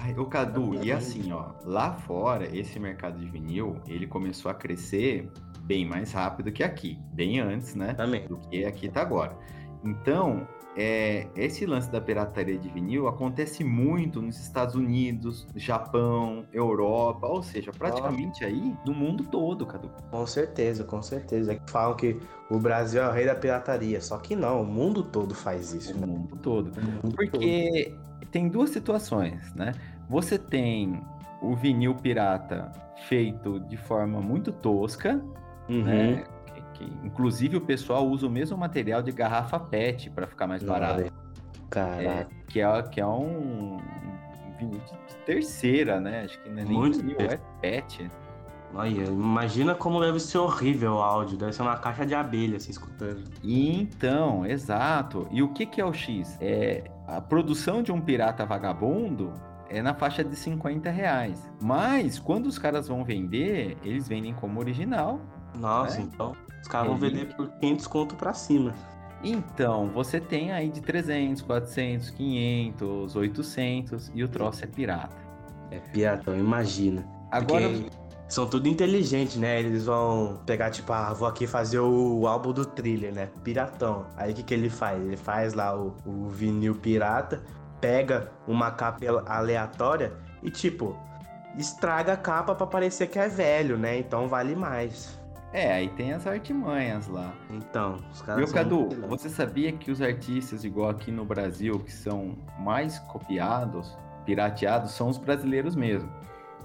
Ai, 0.00 0.14
ô 0.18 0.26
Cadu, 0.26 0.82
e 0.82 0.90
assim, 0.90 1.32
ó, 1.32 1.52
lá 1.64 1.92
fora, 1.92 2.44
esse 2.56 2.78
mercado 2.80 3.18
de 3.18 3.26
vinil, 3.26 3.80
ele 3.86 4.06
começou 4.06 4.50
a 4.50 4.54
crescer 4.54 5.30
bem 5.62 5.86
mais 5.86 6.12
rápido 6.12 6.50
que 6.50 6.62
aqui, 6.62 6.98
bem 7.12 7.40
antes, 7.40 7.74
né? 7.74 7.94
também. 7.94 8.26
do 8.26 8.36
que 8.38 8.64
aqui 8.64 8.88
tá 8.88 9.02
agora. 9.02 9.36
Então, 9.84 10.46
é, 10.76 11.28
esse 11.36 11.64
lance 11.66 11.90
da 11.90 12.00
pirataria 12.00 12.58
de 12.58 12.68
vinil 12.68 13.06
acontece 13.06 13.62
muito 13.62 14.20
nos 14.20 14.38
Estados 14.40 14.74
Unidos, 14.74 15.46
Japão, 15.54 16.44
Europa, 16.52 17.26
ou 17.26 17.42
seja, 17.42 17.70
praticamente 17.72 18.44
aí 18.44 18.74
no 18.84 18.92
mundo 18.92 19.24
todo, 19.24 19.64
Cadu. 19.66 19.90
Com 20.10 20.26
certeza, 20.26 20.82
com 20.82 21.00
certeza. 21.00 21.52
É 21.52 21.56
que 21.56 21.70
falam 21.70 21.96
que 21.96 22.18
o 22.50 22.58
Brasil 22.58 23.02
é 23.02 23.08
o 23.08 23.12
rei 23.12 23.26
da 23.26 23.34
pirataria. 23.34 24.00
Só 24.00 24.18
que 24.18 24.34
não, 24.34 24.62
o 24.62 24.66
mundo 24.66 25.02
todo 25.02 25.34
faz 25.34 25.72
isso. 25.72 25.94
No 25.94 26.00
né? 26.00 26.06
mundo 26.06 26.36
todo. 26.42 26.72
O 26.76 26.84
mundo 26.84 27.00
todo. 27.02 27.14
Porque 27.16 27.94
tem 28.32 28.48
duas 28.48 28.70
situações, 28.70 29.54
né? 29.54 29.72
Você 30.08 30.36
tem 30.38 31.00
o 31.40 31.54
vinil 31.54 31.94
pirata 31.94 32.72
feito 33.08 33.60
de 33.60 33.76
forma 33.76 34.20
muito 34.20 34.50
tosca, 34.50 35.22
Uhum. 35.68 35.82
né? 35.84 36.24
Que, 36.74 36.84
inclusive 37.02 37.56
o 37.56 37.60
pessoal 37.60 38.06
usa 38.06 38.26
o 38.26 38.30
mesmo 38.30 38.56
material 38.56 39.02
de 39.02 39.12
garrafa 39.12 39.58
PET 39.58 40.10
para 40.10 40.26
ficar 40.26 40.46
mais 40.46 40.62
barato. 40.62 41.12
Caraca. 41.70 42.28
que 42.46 42.60
é, 42.60 42.82
que 42.82 43.00
é 43.00 43.06
um, 43.06 43.76
um 43.76 44.58
vinil 44.58 44.80
de, 44.80 45.16
terceira, 45.24 46.00
né? 46.00 46.24
Acho 46.24 46.38
que 46.42 46.48
não 46.50 46.58
é 46.58 46.64
nem 46.64 46.76
Muito 46.76 46.98
vinil, 46.98 47.16
é 47.18 47.38
PET. 47.60 48.10
Olha, 48.74 49.04
imagina 49.04 49.74
como 49.74 50.00
deve 50.00 50.18
ser 50.18 50.38
horrível 50.38 50.94
o 50.94 50.98
áudio. 51.02 51.38
Deve 51.38 51.52
ser 51.52 51.62
uma 51.62 51.76
caixa 51.76 52.04
de 52.04 52.14
abelha 52.14 52.58
se 52.58 52.72
escutando. 52.72 53.22
E 53.42 53.80
então, 53.80 54.44
exato. 54.44 55.28
E 55.30 55.42
o 55.42 55.48
que, 55.52 55.64
que 55.64 55.80
é 55.80 55.84
o 55.84 55.92
X? 55.92 56.36
É 56.40 56.90
a 57.06 57.20
produção 57.20 57.82
de 57.82 57.92
um 57.92 58.00
pirata 58.00 58.44
vagabundo 58.44 59.32
é 59.68 59.80
na 59.80 59.94
faixa 59.94 60.24
de 60.24 60.34
50 60.34 60.90
reais. 60.90 61.50
Mas 61.62 62.18
quando 62.18 62.46
os 62.46 62.58
caras 62.58 62.88
vão 62.88 63.04
vender, 63.04 63.76
eles 63.82 64.08
vendem 64.08 64.34
como 64.34 64.58
original. 64.58 65.20
Nossa, 65.56 65.98
É. 65.98 66.02
então 66.02 66.34
os 66.64 66.68
caras 66.68 66.88
vão 66.88 66.96
vender 66.96 67.26
por 67.34 67.46
500 67.60 67.86
conto 67.86 68.14
pra 68.16 68.32
cima. 68.32 68.74
Então, 69.22 69.90
você 69.90 70.18
tem 70.18 70.50
aí 70.50 70.70
de 70.70 70.80
300, 70.80 71.42
400, 71.42 72.08
500, 72.08 73.16
800 73.16 74.10
e 74.14 74.24
o 74.24 74.28
troço 74.28 74.64
é 74.64 74.66
pirata. 74.66 75.14
É 75.70 75.78
piratão, 75.78 76.34
imagina. 76.34 77.06
Agora, 77.30 77.68
Porque 77.68 77.90
são 78.28 78.46
tudo 78.46 78.66
inteligentes, 78.66 79.36
né? 79.36 79.60
Eles 79.60 79.84
vão 79.84 80.40
pegar, 80.46 80.70
tipo, 80.70 80.90
ah, 80.90 81.12
vou 81.12 81.28
aqui 81.28 81.46
fazer 81.46 81.80
o 81.80 82.26
álbum 82.26 82.52
do 82.52 82.64
thriller, 82.64 83.12
né? 83.12 83.28
Piratão. 83.42 84.06
Aí 84.16 84.32
o 84.32 84.34
que, 84.34 84.42
que 84.42 84.54
ele 84.54 84.70
faz? 84.70 84.98
Ele 85.02 85.18
faz 85.18 85.52
lá 85.52 85.78
o, 85.78 85.94
o 86.06 86.30
vinil 86.30 86.74
pirata, 86.76 87.42
pega 87.78 88.32
uma 88.48 88.70
capa 88.70 89.04
aleatória 89.26 90.14
e, 90.42 90.50
tipo, 90.50 90.96
estraga 91.58 92.14
a 92.14 92.16
capa 92.16 92.54
pra 92.54 92.66
parecer 92.66 93.06
que 93.08 93.18
é 93.18 93.28
velho, 93.28 93.76
né? 93.76 93.98
Então 93.98 94.28
vale 94.28 94.56
mais. 94.56 95.22
É, 95.54 95.72
aí 95.72 95.88
tem 95.90 96.12
as 96.12 96.26
artimanhas 96.26 97.06
lá. 97.06 97.32
Então, 97.48 98.00
os 98.12 98.20
caras 98.20 98.42
Meu 98.42 98.52
Cadu, 98.52 98.88
você 99.08 99.28
sabia 99.28 99.70
que 99.70 99.88
os 99.88 100.02
artistas, 100.02 100.64
igual 100.64 100.90
aqui 100.90 101.12
no 101.12 101.24
Brasil, 101.24 101.78
que 101.78 101.92
são 101.92 102.36
mais 102.58 102.98
copiados, 102.98 103.96
pirateados, 104.26 104.90
são 104.90 105.08
os 105.08 105.16
brasileiros 105.16 105.76
mesmo. 105.76 106.10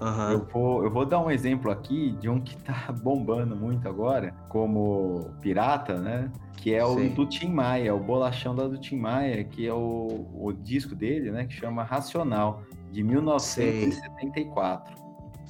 Aham. 0.00 0.32
Eu, 0.32 0.44
vou, 0.44 0.82
eu 0.82 0.90
vou 0.90 1.06
dar 1.06 1.20
um 1.20 1.30
exemplo 1.30 1.70
aqui 1.70 2.10
de 2.18 2.28
um 2.28 2.40
que 2.40 2.56
tá 2.64 2.90
bombando 2.90 3.54
muito 3.54 3.88
agora, 3.88 4.34
como 4.48 5.30
pirata, 5.40 5.94
né? 6.00 6.28
Que 6.56 6.74
é 6.74 6.84
o 6.84 6.96
Sei. 6.96 7.10
do 7.10 7.24
Tim 7.26 7.52
Maia, 7.52 7.94
o 7.94 8.00
bolachão 8.00 8.56
da 8.56 8.66
do 8.66 8.76
Tim 8.76 8.96
Maia, 8.96 9.44
que 9.44 9.68
é 9.68 9.72
o, 9.72 10.26
o 10.34 10.52
disco 10.52 10.96
dele, 10.96 11.30
né? 11.30 11.44
Que 11.44 11.52
chama 11.52 11.84
Racional, 11.84 12.62
de 12.90 13.04
1974. 13.04 14.99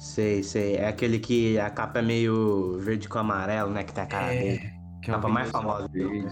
Sei, 0.01 0.41
sei. 0.41 0.77
É 0.77 0.87
aquele 0.87 1.19
que 1.19 1.59
a 1.59 1.69
capa 1.69 1.99
é 1.99 2.01
meio 2.01 2.79
verde 2.79 3.07
com 3.07 3.19
amarelo, 3.19 3.69
né? 3.69 3.83
Que 3.83 3.93
tem 3.93 4.03
a 4.03 4.07
cara 4.07 4.29
dele. 4.29 4.73
que 4.99 5.11
é 5.11 5.13
Capa 5.13 5.27
mais 5.29 5.51
famosa 5.51 5.87
dele, 5.87 6.23
né? 6.23 6.29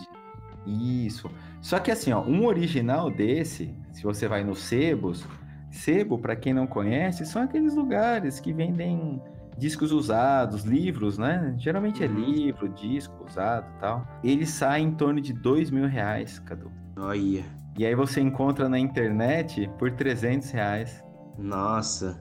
verde. 0.66 1.06
Isso. 1.06 1.30
Só 1.62 1.78
que 1.78 1.92
assim, 1.92 2.12
ó, 2.12 2.22
um 2.22 2.46
original 2.48 3.12
desse, 3.12 3.72
se 3.92 4.02
você 4.02 4.28
vai 4.28 4.44
no 4.44 4.56
Sebos, 4.56 5.24
Sebo, 5.70 6.18
para 6.18 6.36
quem 6.36 6.52
não 6.52 6.66
conhece, 6.66 7.28
são 7.28 7.44
aqueles 7.44 7.76
lugares 7.76 8.40
que 8.40 8.52
vendem 8.52 9.22
discos 9.56 9.92
usados, 9.92 10.64
livros, 10.64 11.20
né? 11.20 11.54
Geralmente 11.60 12.04
é 12.04 12.08
Uhum. 12.08 12.16
livro, 12.16 12.70
disco 12.70 13.24
usado 13.24 13.68
e 13.76 13.80
tal. 13.80 14.08
Ele 14.24 14.48
sai 14.48 14.82
em 14.82 14.92
torno 14.92 15.22
de 15.22 15.32
dois 15.32 15.70
mil 15.70 15.86
reais, 15.88 16.40
Cadu. 16.40 16.72
Olha. 16.98 17.44
E 17.78 17.86
aí 17.86 17.94
você 17.94 18.20
encontra 18.20 18.68
na 18.68 18.80
internet 18.80 19.70
por 19.78 19.92
300 19.92 20.50
reais. 20.50 21.04
Nossa. 21.38 22.20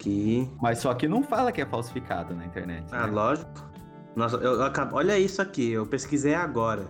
Que. 0.00 0.50
Mas 0.60 0.78
só 0.78 0.94
que 0.94 1.06
não 1.06 1.22
fala 1.22 1.52
que 1.52 1.60
é 1.60 1.66
falsificado 1.66 2.34
na 2.34 2.46
internet. 2.46 2.86
Ah, 2.90 3.06
né? 3.06 3.12
lógico. 3.12 3.70
Nossa, 4.16 4.36
eu, 4.36 4.54
eu 4.54 4.72
olha 4.92 5.18
isso 5.18 5.40
aqui, 5.40 5.72
eu 5.72 5.86
pesquisei 5.86 6.34
agora. 6.34 6.88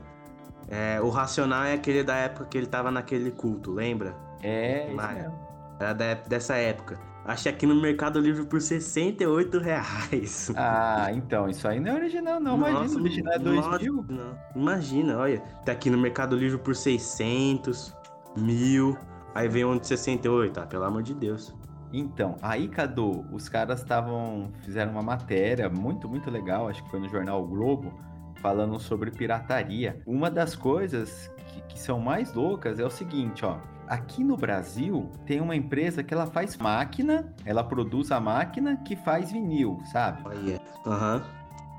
É, 0.68 1.00
o 1.02 1.10
Racional 1.10 1.64
é 1.64 1.74
aquele 1.74 2.04
da 2.04 2.14
época 2.14 2.46
que 2.46 2.56
ele 2.56 2.68
tava 2.68 2.90
naquele 2.90 3.32
culto, 3.32 3.72
lembra? 3.72 4.14
É, 4.42 4.86
mesmo. 4.86 5.38
Era 5.80 5.92
da, 5.92 6.14
dessa 6.14 6.54
época. 6.54 6.98
Achei 7.24 7.52
aqui 7.52 7.66
no 7.66 7.74
Mercado 7.74 8.20
Livre 8.20 8.44
por 8.46 8.60
68 8.60 9.58
reais. 9.58 10.50
Ah, 10.56 11.08
então, 11.12 11.48
isso 11.48 11.66
aí 11.66 11.80
não 11.80 11.92
é 11.92 11.94
original, 11.96 12.40
não. 12.40 12.56
Imagina, 12.56 12.98
o 12.98 13.02
original 13.02 13.32
é 13.34 13.38
2 13.38 13.56
nossa, 13.56 13.78
mil. 13.78 14.04
não. 14.08 14.38
Imagina, 14.54 15.18
olha. 15.18 15.40
Tá 15.64 15.72
aqui 15.72 15.90
no 15.90 15.98
Mercado 15.98 16.36
Livre 16.36 16.58
por 16.58 16.76
600, 16.76 17.94
mil. 18.36 18.96
Aí 19.34 19.48
vem 19.48 19.64
um 19.64 19.78
de 19.78 19.86
68, 19.86 20.60
ah, 20.60 20.66
pelo 20.66 20.84
amor 20.84 21.02
de 21.02 21.14
Deus. 21.14 21.54
Então, 21.92 22.36
aí, 22.40 22.68
Cadu, 22.68 23.24
os 23.32 23.48
caras 23.48 23.80
estavam. 23.80 24.50
fizeram 24.62 24.92
uma 24.92 25.02
matéria 25.02 25.68
muito, 25.68 26.08
muito 26.08 26.30
legal, 26.30 26.68
acho 26.68 26.82
que 26.84 26.90
foi 26.90 27.00
no 27.00 27.08
jornal 27.08 27.42
o 27.42 27.46
Globo, 27.46 27.92
falando 28.36 28.78
sobre 28.78 29.10
pirataria. 29.10 30.00
Uma 30.06 30.30
das 30.30 30.54
coisas 30.54 31.30
que, 31.48 31.60
que 31.62 31.80
são 31.80 31.98
mais 32.00 32.32
loucas 32.32 32.78
é 32.78 32.84
o 32.84 32.90
seguinte, 32.90 33.44
ó. 33.44 33.58
Aqui 33.88 34.22
no 34.22 34.36
Brasil 34.36 35.10
tem 35.26 35.40
uma 35.40 35.56
empresa 35.56 36.04
que 36.04 36.14
ela 36.14 36.26
faz 36.26 36.56
máquina, 36.56 37.34
ela 37.44 37.64
produz 37.64 38.12
a 38.12 38.20
máquina 38.20 38.76
que 38.84 38.94
faz 38.94 39.32
vinil, 39.32 39.80
sabe? 39.90 40.22
Olha. 40.24 40.60
Aham. 40.86 41.22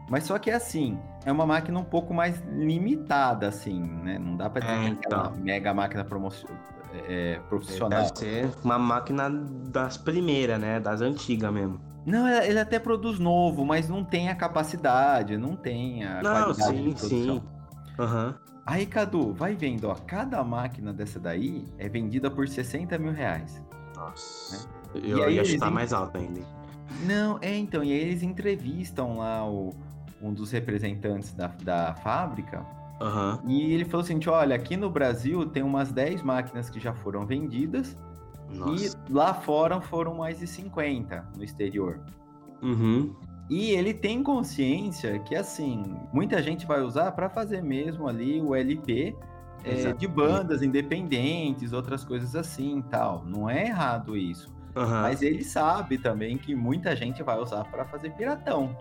Mas 0.10 0.26
só 0.26 0.38
que 0.38 0.52
é 0.52 0.56
assim, 0.56 1.00
é 1.26 1.32
uma 1.32 1.46
máquina 1.46 1.80
um 1.80 1.86
pouco 1.86 2.14
mais 2.14 2.38
limitada, 2.50 3.48
assim, 3.48 3.80
né? 3.82 4.20
Não 4.20 4.36
dá 4.36 4.50
pra 4.50 4.60
dizer 4.60 4.74
É, 4.74 4.84
que 4.90 5.06
aquela 5.08 5.28
então. 5.30 5.42
mega 5.42 5.74
máquina 5.74 6.04
promocio- 6.04 6.50
é, 6.94 7.40
profissional. 7.50 7.90
Deve 7.90 8.18
ser 8.18 8.50
uma 8.64 8.78
máquina 8.78 9.30
das 9.30 9.98
primeiras, 9.98 10.60
né? 10.60 10.80
Das 10.80 11.02
antigas 11.02 11.52
mesmo. 11.52 11.80
Não, 12.06 12.28
ele 12.28 12.48
ele 12.48 12.60
até 12.60 12.80
produz 12.80 13.20
novo, 13.20 13.64
mas 13.66 13.88
não 13.88 14.04
tem 14.04 14.30
a 14.30 14.36
capacidade, 14.36 15.38
não 15.38 15.56
tem 15.56 16.04
a 16.04 16.22
Não, 16.22 16.32
qualidade 16.32 16.78
sim, 16.78 16.84
de 16.90 16.96
produção. 16.96 17.36
sim. 17.36 17.44
Aham. 18.00 18.36
Aí, 18.66 18.86
Cadu, 18.86 19.34
vai 19.34 19.56
vendo, 19.56 19.90
ó, 19.90 19.96
cada 19.96 20.44
máquina 20.44 20.94
dessa 20.94 21.20
daí 21.20 21.66
é 21.78 21.90
vendida 21.90 22.30
por 22.30 22.48
60 22.48 22.98
mil 22.98 23.12
reais. 23.12 23.62
Nossa. 23.96 24.68
E 24.96 25.12
Eu 25.12 25.24
aí 25.24 25.36
ia 25.36 25.46
chutar 25.46 25.72
mais 25.72 25.92
alto 25.94 26.18
ainda. 26.18 26.42
Não, 27.04 27.38
é 27.42 27.56
então, 27.56 27.84
e 27.84 27.92
aí 27.92 28.00
eles 28.00 28.22
entrevistam 28.24 29.18
lá 29.18 29.48
o, 29.48 29.74
um 30.22 30.34
dos 30.34 30.52
representantes 30.52 31.34
da, 31.34 31.48
da 31.48 31.96
fábrica 31.96 32.66
Aham. 33.02 33.42
e 33.48 33.74
ele 33.74 33.84
falou 33.84 34.04
assim, 34.04 34.20
olha, 34.28 34.56
aqui 34.56 34.78
no 34.78 34.90
Brasil 34.90 35.46
tem 35.48 35.64
umas 35.64 35.92
10 35.92 36.22
máquinas 36.22 36.70
que 36.70 36.80
já 36.80 36.94
foram 36.94 37.26
vendidas 37.26 37.98
Nossa. 38.54 38.98
e 39.10 39.12
lá 39.12 39.34
fora 39.34 39.82
foram 39.82 40.14
mais 40.14 40.40
de 40.40 40.46
50 40.46 41.28
no 41.36 41.44
exterior. 41.44 42.00
Uhum. 42.62 43.16
E 43.50 43.72
ele 43.72 43.94
tem 43.94 44.24
consciência 44.24 45.20
que, 45.20 45.36
assim, 45.36 45.84
muita 46.14 46.42
gente 46.42 46.66
vai 46.66 46.82
usar 46.82 47.12
para 47.12 47.30
fazer 47.30 47.62
mesmo 47.62 48.08
ali 48.08 48.40
o 48.40 48.56
LP 48.56 49.16
é, 49.64 49.92
de 49.94 50.08
bandas 50.08 50.62
independentes, 50.62 51.74
outras 51.74 52.06
coisas 52.06 52.36
assim 52.36 52.80
e 52.80 52.84
tal. 52.84 53.26
Não 53.26 53.50
é 53.50 53.66
errado 53.66 54.16
isso. 54.16 54.50
Aham. 54.76 55.02
Mas 55.02 55.22
ele 55.22 55.44
sabe 55.44 55.98
também 55.98 56.38
que 56.38 56.56
muita 56.56 56.96
gente 56.96 57.22
vai 57.24 57.38
usar 57.40 57.66
para 57.66 57.84
fazer 57.86 58.12
piratão. 58.12 58.76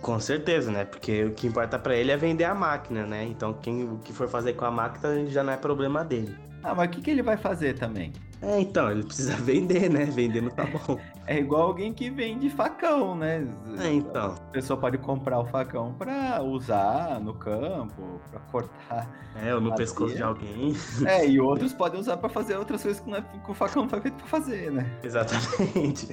Com 0.00 0.20
certeza, 0.20 0.70
né? 0.70 0.84
Porque 0.84 1.24
o 1.24 1.32
que 1.32 1.46
importa 1.46 1.78
pra 1.78 1.94
ele 1.96 2.10
é 2.10 2.16
vender 2.16 2.44
a 2.44 2.54
máquina, 2.54 3.06
né? 3.06 3.24
Então 3.24 3.54
quem 3.54 3.84
o 3.84 3.98
que 3.98 4.12
for 4.12 4.28
fazer 4.28 4.54
com 4.54 4.64
a 4.64 4.70
máquina 4.70 5.26
já 5.26 5.42
não 5.42 5.52
é 5.52 5.56
problema 5.56 6.04
dele. 6.04 6.36
Ah, 6.62 6.74
mas 6.74 6.88
o 6.88 6.90
que, 6.90 7.00
que 7.00 7.10
ele 7.10 7.22
vai 7.22 7.36
fazer 7.36 7.78
também? 7.78 8.12
É, 8.42 8.60
então, 8.60 8.90
ele 8.90 9.02
precisa 9.04 9.36
vender, 9.42 9.88
né? 9.88 10.04
Vender 10.04 10.42
não 10.42 10.50
tá 10.50 10.64
bom. 10.66 10.98
É 11.26 11.38
igual 11.38 11.62
alguém 11.62 11.92
que 11.92 12.10
vende 12.10 12.50
facão, 12.50 13.14
né? 13.14 13.46
É, 13.78 13.92
então. 13.92 14.34
A 14.34 14.50
pessoa 14.50 14.78
pode 14.78 14.98
comprar 14.98 15.38
o 15.38 15.46
facão 15.46 15.94
para 15.94 16.42
usar 16.42 17.20
no 17.20 17.34
campo, 17.34 18.20
para 18.30 18.40
cortar. 18.40 19.08
É, 19.38 19.54
ou 19.54 19.60
no 19.60 19.68
Madeira. 19.68 19.76
pescoço 19.76 20.16
de 20.16 20.22
alguém. 20.22 20.74
É, 21.04 21.28
e 21.28 21.38
outros 21.40 21.74
podem 21.74 22.00
usar 22.00 22.16
para 22.16 22.30
fazer 22.30 22.56
outras 22.56 22.82
coisas 22.82 23.02
que, 23.02 23.12
é, 23.12 23.20
que 23.20 23.50
o 23.50 23.54
facão 23.54 23.82
não 23.82 23.88
foi 23.90 24.00
feito 24.00 24.16
para 24.16 24.26
fazer, 24.26 24.72
né? 24.72 24.98
Exatamente. 25.02 26.08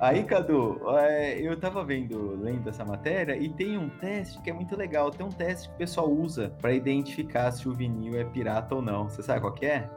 Aí, 0.00 0.24
Cadu, 0.24 0.80
é, 0.98 1.38
eu 1.40 1.58
tava 1.58 1.84
vendo, 1.84 2.36
lendo 2.40 2.68
essa 2.68 2.84
matéria, 2.84 3.36
e 3.36 3.48
tem 3.48 3.78
um 3.78 3.88
teste 3.88 4.40
que 4.42 4.50
é 4.50 4.52
muito 4.52 4.76
legal. 4.76 5.10
Tem 5.10 5.24
um 5.24 5.30
teste 5.30 5.68
que 5.68 5.74
o 5.74 5.78
pessoal 5.78 6.10
usa 6.10 6.52
para 6.60 6.72
identificar 6.72 7.50
se 7.52 7.68
o 7.68 7.72
vinil 7.72 8.18
é 8.18 8.24
pirata 8.24 8.74
ou 8.74 8.82
não. 8.82 9.08
Você 9.08 9.22
sabe 9.22 9.40
qual 9.40 9.52
que 9.52 9.66
é? 9.66 9.88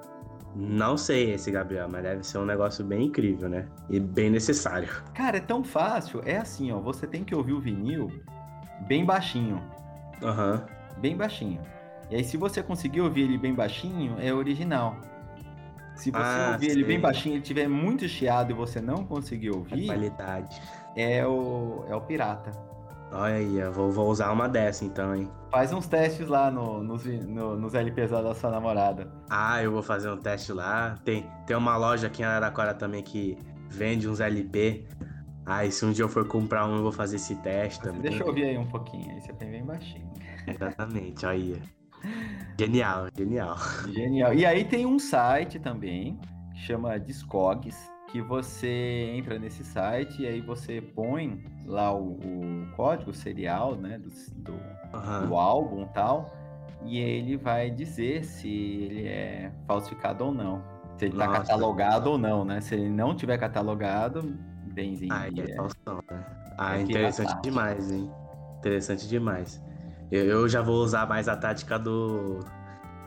Não 0.56 0.98
sei 0.98 1.34
esse, 1.34 1.52
Gabriel, 1.52 1.88
mas 1.90 2.04
deve 2.04 2.24
ser 2.24 2.38
um 2.38 2.46
negócio 2.46 2.84
bem 2.84 3.06
incrível, 3.06 3.50
né? 3.50 3.68
E 3.90 4.00
bem 4.00 4.30
necessário. 4.30 4.90
Cara, 5.14 5.38
é 5.38 5.42
tão 5.42 5.64
fácil. 5.64 6.22
É 6.26 6.38
assim, 6.38 6.72
ó. 6.72 6.80
Você 6.80 7.06
tem 7.06 7.24
que 7.24 7.36
ouvir 7.36 7.54
o 7.54 7.60
vinil 7.60 8.12
bem 8.88 9.06
baixinho. 9.06 9.62
Aham. 10.24 10.66
Bem 10.98 11.16
baixinho. 11.16 11.62
E 12.10 12.16
aí, 12.16 12.24
se 12.24 12.38
você 12.38 12.64
conseguir 12.64 13.02
ouvir 13.02 13.24
ele 13.24 13.38
bem 13.38 13.54
baixinho, 13.54 14.16
é 14.20 14.34
original. 14.34 14.98
Se 15.98 16.12
você 16.12 16.40
Ah, 16.40 16.52
ouvir 16.54 16.70
ele 16.72 16.84
bem 16.84 17.00
baixinho 17.00 17.34
e 17.34 17.38
ele 17.38 17.44
tiver 17.44 17.68
muito 17.68 18.08
chiado 18.08 18.52
e 18.52 18.54
você 18.54 18.80
não 18.80 19.04
conseguir 19.04 19.50
A 19.50 19.56
ouvir, 19.56 19.88
qualidade. 19.88 20.62
é 20.96 21.26
o, 21.26 21.84
é 21.90 21.96
o 21.96 22.02
pirata. 22.02 22.52
Olha 23.12 23.36
aí, 23.36 23.58
eu 23.58 23.72
vou, 23.72 23.90
vou 23.92 24.10
usar 24.10 24.32
uma 24.32 24.48
dessa 24.50 24.84
então, 24.84 25.16
hein? 25.16 25.30
Faz 25.50 25.72
uns 25.72 25.88
testes 25.88 26.28
lá 26.28 26.52
no, 26.52 26.84
nos, 26.84 27.06
no- 27.06 27.56
nos 27.58 27.74
LPs 27.74 28.12
da 28.12 28.36
sua 28.36 28.52
namorada. 28.52 29.10
Ah, 29.30 29.64
eu 29.64 29.72
vou 29.72 29.82
fazer 29.82 30.10
um 30.10 30.18
teste 30.18 30.52
lá. 30.52 30.98
Tem, 31.06 31.26
tem 31.46 31.56
uma 31.56 31.78
loja 31.78 32.08
aqui 32.08 32.22
em 32.22 32.26
Araraquara 32.26 32.74
também 32.74 33.02
que 33.02 33.38
vende 33.70 34.08
uns 34.10 34.20
LP. 34.20 34.86
Ah, 35.46 35.66
e 35.66 35.72
se 35.72 35.86
um 35.86 35.92
dia 35.94 36.04
eu 36.04 36.10
for 36.10 36.28
comprar 36.28 36.66
um, 36.68 36.76
eu 36.76 36.84
vou 36.84 36.92
fazer 36.92 37.16
esse 37.16 37.34
teste 37.38 37.82
também. 37.82 38.02
Deixa 38.02 38.24
eu 38.24 38.28
ouvir 38.28 38.44
aí 38.44 38.58
um 38.58 38.68
pouquinho, 38.68 39.10
aí 39.16 39.22
você 39.22 39.32
tem 39.32 39.50
bem 39.50 39.64
baixinho. 39.66 40.12
Exatamente, 40.46 41.26
olha 41.26 41.36
aí. 41.56 41.62
Genial, 42.60 43.08
genial. 43.15 43.56
Genial. 43.93 44.34
E 44.34 44.46
aí 44.46 44.65
tem 44.65 44.86
um 44.86 44.98
site 44.98 45.60
também, 45.60 46.20
que 46.54 46.60
chama 46.60 47.00
Discogs, 47.00 47.78
que 48.08 48.22
você 48.22 49.12
entra 49.15 49.38
nesse 49.38 49.63
site 49.63 50.24
e 50.24 50.28
aí 50.28 50.41
você 50.41 50.82
põe 50.82 51.43
lá 51.65 51.93
o, 51.93 52.13
o 52.13 52.67
código 52.76 53.13
serial, 53.13 53.76
né, 53.76 54.00
do, 54.00 54.10
do, 54.41 54.60
Aham. 54.93 55.28
do 55.28 55.36
álbum 55.36 55.84
e 55.84 55.93
tal, 55.93 56.34
e 56.86 56.98
ele 56.98 57.38
vai 57.38 57.70
dizer 57.70 58.24
se 58.24 58.50
ele 58.50 59.08
é 59.08 59.52
falsificado 59.67 60.26
ou 60.26 60.34
não. 60.34 60.63
Se 60.98 61.06
ele 61.06 61.17
tá 61.17 61.28
Nossa. 61.28 61.41
catalogado 61.41 62.12
ou 62.12 62.17
não, 62.17 62.43
né? 62.43 62.60
Se 62.60 62.74
ele 62.74 62.89
não 62.89 63.15
tiver 63.15 63.38
catalogado, 63.38 64.36
benzinho. 64.74 65.13
Aí 65.13 65.34
é 65.38 65.52
é. 65.52 65.56
falsão, 65.56 66.04
né? 66.10 66.26
Ah, 66.58 66.78
É 66.78 66.82
interessante 66.82 67.39
demais, 67.41 67.91
hein? 67.91 68.12
Interessante 68.58 69.08
demais. 69.08 69.62
Eu, 70.12 70.48
já 70.48 70.62
vou 70.62 70.84
usar 70.84 71.08
mais 71.08 71.28
a 71.28 71.36
tática 71.36 71.78
do, 71.78 72.39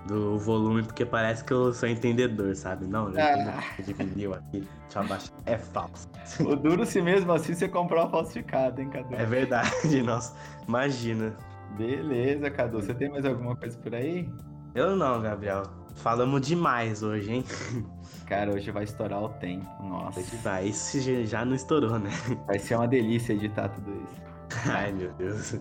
do 0.07 0.39
volume, 0.39 0.83
porque 0.83 1.05
parece 1.07 1.43
que 1.45 1.53
eu 1.53 1.73
sou 1.73 1.89
entendedor, 1.89 2.55
sabe? 2.55 2.87
Não, 2.87 3.07
Ah. 3.17 3.63
vinil 3.79 4.35
aqui. 4.35 4.61
Deixa 4.83 4.99
eu 4.99 5.03
abaixar. 5.03 5.33
É 5.47 5.57
falso. 5.59 6.09
O 6.41 6.55
duro 6.57 6.85
se 6.85 7.01
mesmo 7.01 7.33
assim 7.33 7.55
você 7.55 7.69
comprar 7.69 8.07
um 8.07 8.11
falsificado, 8.11 8.81
hein, 8.81 8.89
Cadu? 8.91 9.15
É 9.15 9.25
verdade, 9.25 10.03
nossa. 10.03 10.35
Imagina. 10.69 11.35
Beleza, 11.79 12.51
Cadu. 12.51 12.83
Você 12.83 12.93
tem 12.93 13.09
mais 13.09 13.25
alguma 13.25 13.57
coisa 13.57 13.79
por 13.79 13.95
aí? 13.95 14.29
Eu 14.75 14.95
não, 14.97 15.21
Gabriel. 15.23 15.63
Falamos 15.97 16.41
demais 16.43 17.03
hoje, 17.03 17.33
hein? 17.33 17.45
Cara, 18.27 18.53
hoje 18.55 18.71
vai 18.71 18.85
estourar 18.85 19.23
o 19.23 19.29
tempo. 19.29 19.67
Nossa. 19.83 20.21
Hoje 20.21 20.37
vai. 20.37 20.67
Isso 20.69 21.01
já 21.27 21.45
não 21.45 21.55
estourou, 21.55 21.99
né? 21.99 22.11
Vai 22.47 22.59
ser 22.59 22.77
uma 22.77 22.87
delícia 22.87 23.33
editar 23.33 23.69
tudo 23.71 23.91
isso. 24.05 24.30
Ai, 24.69 24.93
meu 24.93 25.13
Deus. 25.13 25.55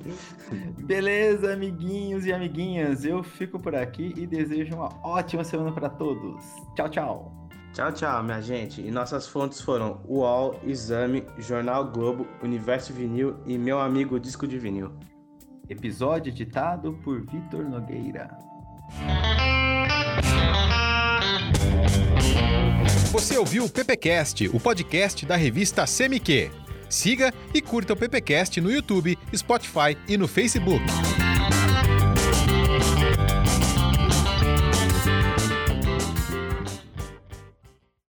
Beleza, 0.80 1.54
amiguinhos 1.54 2.26
e 2.26 2.34
amiguinhas. 2.34 3.06
Eu 3.06 3.24
fico 3.24 3.60
por 3.60 3.76
aqui 3.76 4.14
e 4.18 4.26
desejo 4.28 4.76
uma 4.76 4.90
ótima 5.04 5.44
semana 5.44 5.72
para 5.72 5.90
todos. 5.90 6.44
Tchau, 6.76 6.90
tchau. 6.90 7.50
Tchau, 7.74 7.92
tchau, 7.92 8.24
minha 8.24 8.42
gente. 8.42 8.82
E 8.82 8.92
nossas 8.92 9.28
fontes 9.28 9.62
foram 9.62 10.02
UOL, 10.06 10.60
Exame, 10.66 11.24
Jornal 11.38 11.86
Globo, 11.92 12.28
Universo 12.42 12.92
Vinil 12.94 13.38
e 13.46 13.58
meu 13.58 13.80
amigo 13.80 14.20
Disco 14.20 14.48
de 14.48 14.58
Vinil. 14.58 14.92
Episódio 15.70 16.32
editado 16.32 16.94
por 17.04 17.22
Vitor 17.22 17.64
Nogueira. 17.64 18.36
Você 23.12 23.38
ouviu 23.38 23.66
o 23.66 23.70
PPcast, 23.70 24.48
o 24.50 24.60
podcast 24.60 25.26
da 25.26 25.36
revista 25.36 25.86
CMQ. 25.86 26.69
Siga 26.90 27.34
e 27.54 27.62
curta 27.62 27.94
o 27.94 27.96
PPcast 27.96 28.60
no 28.60 28.72
YouTube, 28.72 29.18
Spotify 29.36 29.96
e 30.08 30.18
no 30.18 30.28
Facebook. 30.28 30.84